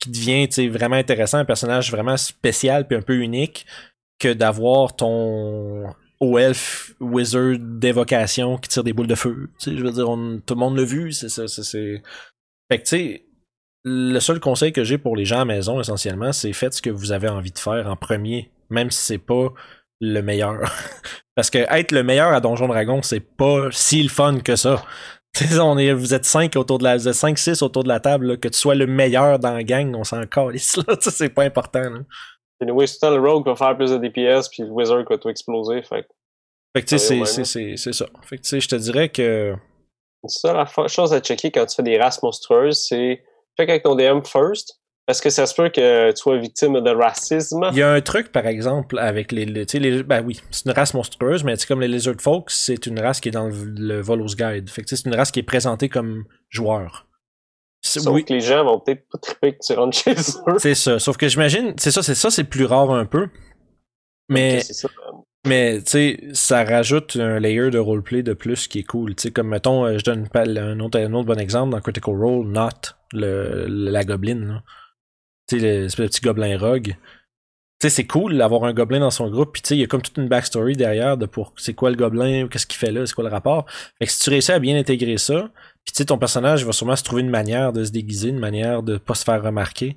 qui 0.00 0.10
devient 0.10 0.68
vraiment 0.68 0.96
intéressant, 0.96 1.38
un 1.38 1.44
personnage 1.44 1.90
vraiment 1.90 2.16
spécial 2.16 2.86
puis 2.86 2.96
un 2.96 3.02
peu 3.02 3.16
unique, 3.16 3.66
que 4.18 4.32
d'avoir 4.32 4.94
ton 4.94 5.92
O-Elf 6.20 6.94
Wizard 7.00 7.56
d'évocation 7.58 8.58
qui 8.58 8.68
tire 8.68 8.84
des 8.84 8.92
boules 8.92 9.06
de 9.06 9.14
feu. 9.14 9.50
Tu 9.58 9.70
sais, 9.70 9.76
je 9.76 9.82
veux 9.82 9.92
dire, 9.92 10.06
tout 10.46 10.54
le 10.54 10.60
monde 10.60 10.76
l'a 10.76 10.84
vu, 10.84 11.12
c'est 11.12 11.28
ça, 11.28 11.46
c'est. 11.48 12.02
Fait 12.70 12.78
que 12.78 12.84
tu 12.84 12.96
sais, 12.96 13.26
le 13.84 14.20
seul 14.20 14.40
conseil 14.40 14.72
que 14.72 14.84
j'ai 14.84 14.98
pour 14.98 15.16
les 15.16 15.24
gens 15.24 15.36
à 15.36 15.38
la 15.40 15.44
maison 15.46 15.80
essentiellement, 15.80 16.32
c'est 16.32 16.52
faites 16.52 16.74
ce 16.74 16.82
que 16.82 16.90
vous 16.90 17.12
avez 17.12 17.28
envie 17.28 17.52
de 17.52 17.58
faire 17.58 17.86
en 17.88 17.96
premier 17.96 18.50
même 18.70 18.90
si 18.90 19.00
c'est 19.00 19.18
pas 19.18 19.48
le 20.00 20.20
meilleur. 20.20 20.60
Parce 21.34 21.50
que 21.50 21.58
être 21.58 21.92
le 21.92 22.02
meilleur 22.02 22.28
à 22.28 22.40
Donjon 22.40 22.68
Dragon, 22.68 23.02
c'est 23.02 23.20
pas 23.20 23.68
si 23.70 24.02
le 24.02 24.08
fun 24.08 24.40
que 24.40 24.56
ça. 24.56 24.84
on 25.60 25.78
est, 25.78 25.92
vous 25.92 26.14
êtes 26.14 26.24
5 26.24 26.56
autour 26.56 26.78
de 26.78 26.84
la, 26.84 26.96
vous 26.96 27.08
êtes 27.08 27.14
5-6 27.14 27.62
autour 27.62 27.84
de 27.84 27.88
la 27.88 28.00
table, 28.00 28.38
que 28.38 28.48
tu 28.48 28.58
sois 28.58 28.74
le 28.74 28.86
meilleur 28.86 29.38
dans 29.38 29.54
la 29.54 29.62
gang, 29.62 29.94
on 29.94 30.04
s'en 30.04 30.24
calisse, 30.26 30.76
là. 30.76 30.96
c'est 31.00 31.28
pas 31.28 31.44
important, 31.44 31.82
là. 31.82 32.00
Anyway, 32.60 32.88
c'est 32.88 33.08
le 33.08 33.20
rogue 33.20 33.46
va 33.46 33.54
faire 33.54 33.76
plus 33.76 33.92
de 33.92 33.98
DPS, 33.98 34.48
puis 34.48 34.64
le 34.64 34.70
wizard 34.70 35.04
va 35.08 35.16
tout 35.16 35.28
exploser, 35.28 35.80
fait 35.82 36.08
Fait 36.74 36.82
que 36.82 36.88
tu 36.88 36.98
sais, 36.98 37.76
c'est 37.76 37.92
ça. 37.92 38.06
Fait 38.22 38.36
que 38.36 38.42
tu 38.42 38.48
sais, 38.48 38.60
je 38.60 38.68
te 38.68 38.74
dirais 38.74 39.10
que. 39.10 39.54
La 40.42 40.66
chose 40.88 41.12
à 41.12 41.20
checker 41.20 41.52
quand 41.52 41.66
tu 41.66 41.76
fais 41.76 41.84
des 41.84 41.96
races 41.96 42.20
monstrueuses, 42.20 42.84
c'est 42.88 43.22
fais 43.58 43.70
avec 43.70 43.82
ton 43.82 43.94
DM 43.94 44.22
first, 44.24 44.80
est-ce 45.08 45.22
que 45.22 45.30
ça 45.30 45.46
se 45.46 45.54
peut 45.54 45.70
que 45.70 46.10
tu 46.10 46.16
sois 46.16 46.36
victime 46.36 46.80
de 46.80 46.90
racisme? 46.90 47.68
Il 47.72 47.78
y 47.78 47.82
a 47.82 47.90
un 47.90 48.00
truc, 48.02 48.30
par 48.30 48.46
exemple, 48.46 48.98
avec 48.98 49.32
les. 49.32 49.46
les, 49.46 49.64
les 49.64 50.02
ben 50.02 50.22
oui, 50.24 50.40
c'est 50.50 50.66
une 50.66 50.72
race 50.72 50.92
monstrueuse, 50.92 51.44
mais 51.44 51.54
comme 51.66 51.80
les 51.80 51.88
Lizard 51.88 52.20
Folks, 52.20 52.50
c'est 52.50 52.86
une 52.86 53.00
race 53.00 53.20
qui 53.20 53.30
est 53.30 53.32
dans 53.32 53.48
le, 53.48 54.02
Volos 54.02 54.34
Guide. 54.36 54.68
Fait 54.68 54.82
que 54.82 54.94
c'est 54.94 55.06
une 55.06 55.14
race 55.14 55.30
qui 55.30 55.40
est 55.40 55.44
présentée 55.44 55.88
comme 55.88 56.24
joueur. 56.50 57.06
Sauf 57.80 58.22
que 58.22 58.32
les 58.34 58.40
gens 58.40 58.64
vont 58.64 58.80
peut-être 58.80 59.08
pas 59.08 59.18
triper 59.18 59.52
que 59.52 59.58
tu 59.64 59.72
rentres 59.72 59.96
chez 59.96 60.12
eux. 60.12 60.58
C'est 60.58 60.74
ça. 60.74 60.98
Sauf 60.98 61.16
que 61.16 61.26
j'imagine, 61.26 61.72
c'est 61.78 61.90
ça, 61.90 62.02
c'est 62.02 62.14
ça, 62.14 62.30
c'est 62.30 62.44
plus 62.44 62.66
rare 62.66 62.90
un 62.90 63.06
peu. 63.06 63.28
Mais. 64.28 64.60
Mais 65.48 65.78
tu 65.78 65.90
sais, 65.90 66.20
ça 66.34 66.62
rajoute 66.62 67.16
un 67.16 67.40
layer 67.40 67.70
de 67.70 67.78
roleplay 67.78 68.22
de 68.22 68.34
plus 68.34 68.68
qui 68.68 68.80
est 68.80 68.84
cool. 68.84 69.14
Tu 69.14 69.22
sais, 69.22 69.30
comme 69.30 69.48
mettons, 69.48 69.86
euh, 69.86 69.98
je 69.98 70.04
donne 70.04 70.28
un 70.34 70.80
autre, 70.80 71.00
un 71.00 71.12
autre 71.14 71.26
bon 71.26 71.40
exemple 71.40 71.72
dans 71.72 71.80
Critical 71.80 72.14
Role, 72.14 72.46
Not, 72.48 72.94
le, 73.12 73.66
la 73.66 74.04
gobeline. 74.04 74.62
Tu 75.48 75.58
sais, 75.58 75.86
le, 75.86 76.06
petit 76.06 76.20
gobelin 76.20 76.58
rogue. 76.58 76.96
Tu 77.80 77.88
sais, 77.88 77.90
c'est 77.90 78.06
cool 78.06 78.36
d'avoir 78.36 78.64
un 78.64 78.74
gobelin 78.74 79.00
dans 79.00 79.10
son 79.10 79.30
groupe, 79.30 79.52
puis 79.52 79.62
tu 79.62 79.68
sais, 79.68 79.76
il 79.76 79.80
y 79.80 79.84
a 79.84 79.86
comme 79.86 80.02
toute 80.02 80.18
une 80.18 80.28
backstory 80.28 80.74
derrière 80.74 81.16
de 81.16 81.26
pour 81.26 81.54
c'est 81.56 81.74
quoi 81.74 81.90
le 81.90 81.96
gobelin, 81.96 82.48
qu'est-ce 82.48 82.66
qu'il 82.66 82.78
fait 82.78 82.90
là, 82.90 83.06
c'est 83.06 83.14
quoi 83.14 83.24
le 83.24 83.30
rapport. 83.30 83.66
Fait 83.98 84.06
que 84.06 84.12
si 84.12 84.20
tu 84.20 84.30
réussis 84.30 84.52
à 84.52 84.58
bien 84.58 84.76
intégrer 84.76 85.16
ça, 85.16 85.48
puis 85.84 85.92
tu 85.92 85.98
sais, 85.98 86.04
ton 86.06 86.18
personnage 86.18 86.66
va 86.66 86.72
sûrement 86.72 86.96
se 86.96 87.04
trouver 87.04 87.22
une 87.22 87.30
manière 87.30 87.72
de 87.72 87.84
se 87.84 87.92
déguiser, 87.92 88.30
une 88.30 88.38
manière 88.38 88.82
de 88.82 88.98
pas 88.98 89.14
se 89.14 89.24
faire 89.24 89.42
remarquer. 89.42 89.96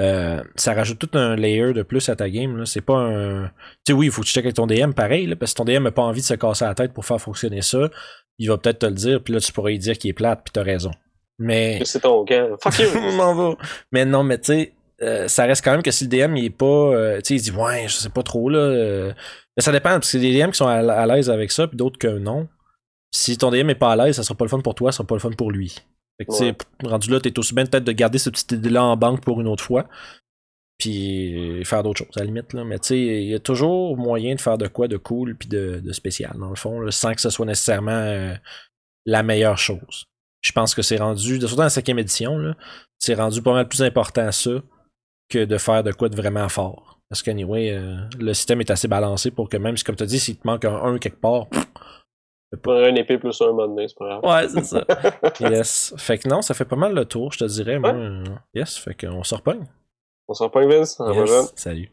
Euh, 0.00 0.42
ça 0.56 0.74
rajoute 0.74 0.98
tout 0.98 1.16
un 1.16 1.36
layer 1.36 1.72
de 1.72 1.82
plus 1.82 2.08
à 2.08 2.16
ta 2.16 2.28
game. 2.28 2.66
C'est 2.66 2.80
pas 2.80 2.96
un. 2.96 3.46
Tu 3.46 3.52
sais, 3.88 3.92
oui, 3.92 4.06
il 4.06 4.12
faut 4.12 4.22
que 4.22 4.26
tu 4.26 4.32
checkes 4.32 4.44
avec 4.44 4.56
ton 4.56 4.66
DM 4.66 4.92
pareil, 4.92 5.26
là, 5.26 5.36
parce 5.36 5.52
que 5.52 5.58
ton 5.58 5.64
DM 5.64 5.84
n'a 5.84 5.92
pas 5.92 6.02
envie 6.02 6.20
de 6.20 6.26
se 6.26 6.34
casser 6.34 6.64
la 6.64 6.74
tête 6.74 6.92
pour 6.92 7.04
faire 7.04 7.20
fonctionner 7.20 7.62
ça. 7.62 7.90
Il 8.38 8.48
va 8.48 8.58
peut-être 8.58 8.80
te 8.80 8.86
le 8.86 8.92
dire, 8.92 9.22
puis 9.22 9.32
là, 9.32 9.40
tu 9.40 9.52
pourrais 9.52 9.72
lui 9.72 9.78
dire 9.78 9.96
qu'il 9.96 10.10
est 10.10 10.14
plate, 10.14 10.40
puis 10.44 10.52
t'as 10.52 10.62
raison. 10.62 10.90
Mais. 11.38 11.80
C'est 11.84 12.00
ton 12.00 12.24
gars. 12.24 12.48
Fuck 12.62 12.78
you! 12.78 13.56
mais 13.92 14.04
non, 14.04 14.24
mais 14.24 14.38
tu 14.38 14.52
sais, 14.52 14.72
euh, 15.02 15.28
ça 15.28 15.44
reste 15.44 15.64
quand 15.64 15.72
même 15.72 15.82
que 15.82 15.92
si 15.92 16.08
le 16.08 16.10
DM 16.10 16.36
il 16.36 16.46
est 16.46 16.50
pas. 16.50 16.66
Euh, 16.66 17.18
tu 17.18 17.26
sais, 17.26 17.34
il 17.36 17.42
dit 17.42 17.52
ouais, 17.52 17.86
je 17.86 17.94
sais 17.94 18.10
pas 18.10 18.22
trop 18.22 18.48
là. 18.48 19.12
Mais 19.56 19.62
ça 19.62 19.70
dépend, 19.70 19.90
parce 19.90 20.10
que 20.10 20.18
des 20.18 20.36
DM 20.36 20.50
qui 20.50 20.56
sont 20.56 20.66
à, 20.66 21.06
l'aise 21.06 21.30
avec 21.30 21.52
ça, 21.52 21.68
puis 21.68 21.76
d'autres 21.76 21.98
que 21.98 22.18
non. 22.18 22.48
Si 23.12 23.38
ton 23.38 23.50
DM 23.50 23.70
est 23.70 23.76
pas 23.76 23.92
à 23.92 23.96
l'aise, 23.96 24.16
ça 24.16 24.24
sera 24.24 24.34
pas 24.34 24.44
le 24.44 24.48
fun 24.48 24.58
pour 24.58 24.74
toi, 24.74 24.90
ça 24.90 24.98
sera 24.98 25.06
pas 25.06 25.14
le 25.14 25.20
fun 25.20 25.30
pour 25.30 25.52
lui. 25.52 25.76
Fait 26.18 26.26
que 26.26 26.32
ouais. 26.32 26.56
rendu 26.84 27.10
là, 27.10 27.20
t'es 27.20 27.36
aussi 27.38 27.54
bien 27.54 27.66
peut-être 27.66 27.84
de 27.84 27.92
garder 27.92 28.18
ce 28.18 28.30
petit 28.30 28.54
idée-là 28.54 28.84
en 28.84 28.96
banque 28.96 29.22
pour 29.22 29.40
une 29.40 29.48
autre 29.48 29.64
fois. 29.64 29.88
Puis 30.78 31.64
faire 31.64 31.82
d'autres 31.82 32.04
choses, 32.04 32.16
à 32.16 32.20
la 32.20 32.26
limite. 32.26 32.52
Là. 32.52 32.64
Mais 32.64 32.78
tu 32.78 32.88
sais, 32.88 32.98
il 32.98 33.28
y 33.28 33.34
a 33.34 33.38
toujours 33.38 33.96
moyen 33.96 34.34
de 34.34 34.40
faire 34.40 34.58
de 34.58 34.66
quoi 34.66 34.88
de 34.88 34.96
cool 34.96 35.36
puis 35.36 35.48
de, 35.48 35.80
de 35.82 35.92
spécial, 35.92 36.36
dans 36.38 36.50
le 36.50 36.56
fond, 36.56 36.90
sans 36.90 37.14
que 37.14 37.20
ce 37.20 37.30
soit 37.30 37.46
nécessairement 37.46 38.34
la 39.06 39.22
meilleure 39.22 39.58
chose. 39.58 40.06
Je 40.42 40.52
pense 40.52 40.74
que 40.74 40.82
c'est 40.82 40.98
rendu, 40.98 41.38
surtout 41.40 41.56
dans 41.56 41.62
la 41.62 41.70
cinquième 41.70 41.98
édition, 41.98 42.54
c'est 42.98 43.14
rendu 43.14 43.40
pas 43.40 43.52
mal 43.52 43.68
plus 43.68 43.82
important 43.82 44.30
ça 44.30 44.50
que 45.28 45.44
de 45.44 45.58
faire 45.58 45.82
de 45.82 45.92
quoi 45.92 46.08
de 46.08 46.16
vraiment 46.16 46.48
fort. 46.48 47.00
Parce 47.08 47.22
que, 47.22 47.30
anyway, 47.30 47.70
euh, 47.70 47.96
le 48.18 48.34
système 48.34 48.60
est 48.60 48.70
assez 48.70 48.88
balancé 48.88 49.30
pour 49.30 49.48
que 49.48 49.56
même 49.56 49.76
si, 49.76 49.84
comme 49.84 49.96
tu 49.96 50.02
as 50.02 50.06
dit, 50.06 50.18
s'il 50.18 50.36
te 50.36 50.46
manque 50.46 50.64
un 50.64 50.74
1 50.74 50.98
quelque 50.98 51.20
part. 51.20 51.46
Un 52.66 52.94
épée 52.94 53.18
plus 53.18 53.40
un 53.40 53.52
moment 53.52 53.76
c'est 53.86 53.96
pas 53.96 54.20
grave. 54.20 54.24
Ouais, 54.24 54.48
c'est 54.48 54.64
ça. 54.64 54.84
yes. 55.50 55.94
Fait 55.96 56.18
que 56.18 56.28
non, 56.28 56.42
ça 56.42 56.54
fait 56.54 56.64
pas 56.64 56.76
mal 56.76 56.94
le 56.94 57.04
tour, 57.04 57.32
je 57.32 57.38
te 57.38 57.44
dirais. 57.44 57.78
Moi, 57.78 57.94
yes, 58.54 58.76
fait 58.76 58.94
qu'on 58.94 59.22
se 59.24 59.34
repogne. 59.34 59.64
On 60.28 60.34
se 60.34 60.42
repogne, 60.42 60.68
Vince. 60.68 61.00
Yes. 61.14 61.52
Salut. 61.54 61.90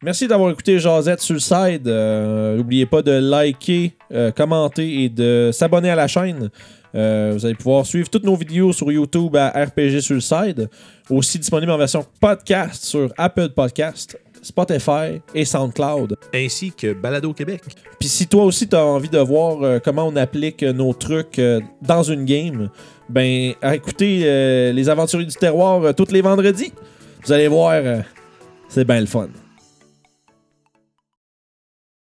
Merci 0.00 0.28
d'avoir 0.28 0.52
écouté 0.52 0.74
le 0.74 1.38
side. 1.38 1.88
Euh, 1.88 2.56
N'oubliez 2.56 2.86
pas 2.86 3.02
de 3.02 3.10
liker, 3.10 3.94
euh, 4.12 4.30
commenter 4.30 5.02
et 5.02 5.08
de 5.08 5.50
s'abonner 5.52 5.90
à 5.90 5.96
la 5.96 6.06
chaîne. 6.06 6.50
Euh, 6.94 7.32
vous 7.34 7.44
allez 7.44 7.56
pouvoir 7.56 7.84
suivre 7.84 8.08
toutes 8.08 8.22
nos 8.22 8.36
vidéos 8.36 8.72
sur 8.72 8.92
YouTube 8.92 9.34
à 9.36 9.48
RPG 9.48 10.00
sur 10.00 10.14
le 10.14 10.20
side. 10.20 10.70
Aussi 11.10 11.40
disponible 11.40 11.72
en 11.72 11.78
version 11.78 12.06
podcast 12.20 12.84
sur 12.84 13.12
Apple 13.18 13.48
Podcast, 13.50 14.16
Spotify 14.48 15.20
et 15.34 15.44
SoundCloud. 15.44 16.16
Ainsi 16.34 16.72
que 16.72 16.94
Balado 16.94 17.32
Québec. 17.32 17.62
Puis 18.00 18.08
si 18.08 18.26
toi 18.26 18.44
aussi 18.44 18.66
tu 18.66 18.74
as 18.74 18.84
envie 18.84 19.08
de 19.08 19.18
voir 19.18 19.62
euh, 19.62 19.78
comment 19.78 20.06
on 20.06 20.16
applique 20.16 20.62
euh, 20.62 20.72
nos 20.72 20.94
trucs 20.94 21.38
euh, 21.38 21.60
dans 21.82 22.02
une 22.02 22.24
game, 22.24 22.70
ben 23.08 23.52
écoutez 23.62 24.22
euh, 24.24 24.72
les 24.72 24.88
aventuriers 24.88 25.26
du 25.26 25.34
terroir 25.34 25.94
tous 25.94 26.10
les 26.10 26.22
vendredis. 26.22 26.72
Vous 27.24 27.32
allez 27.32 27.48
voir, 27.48 27.82
c'est 28.68 28.86
bien 28.86 29.00
le 29.00 29.06
fun. 29.06 29.28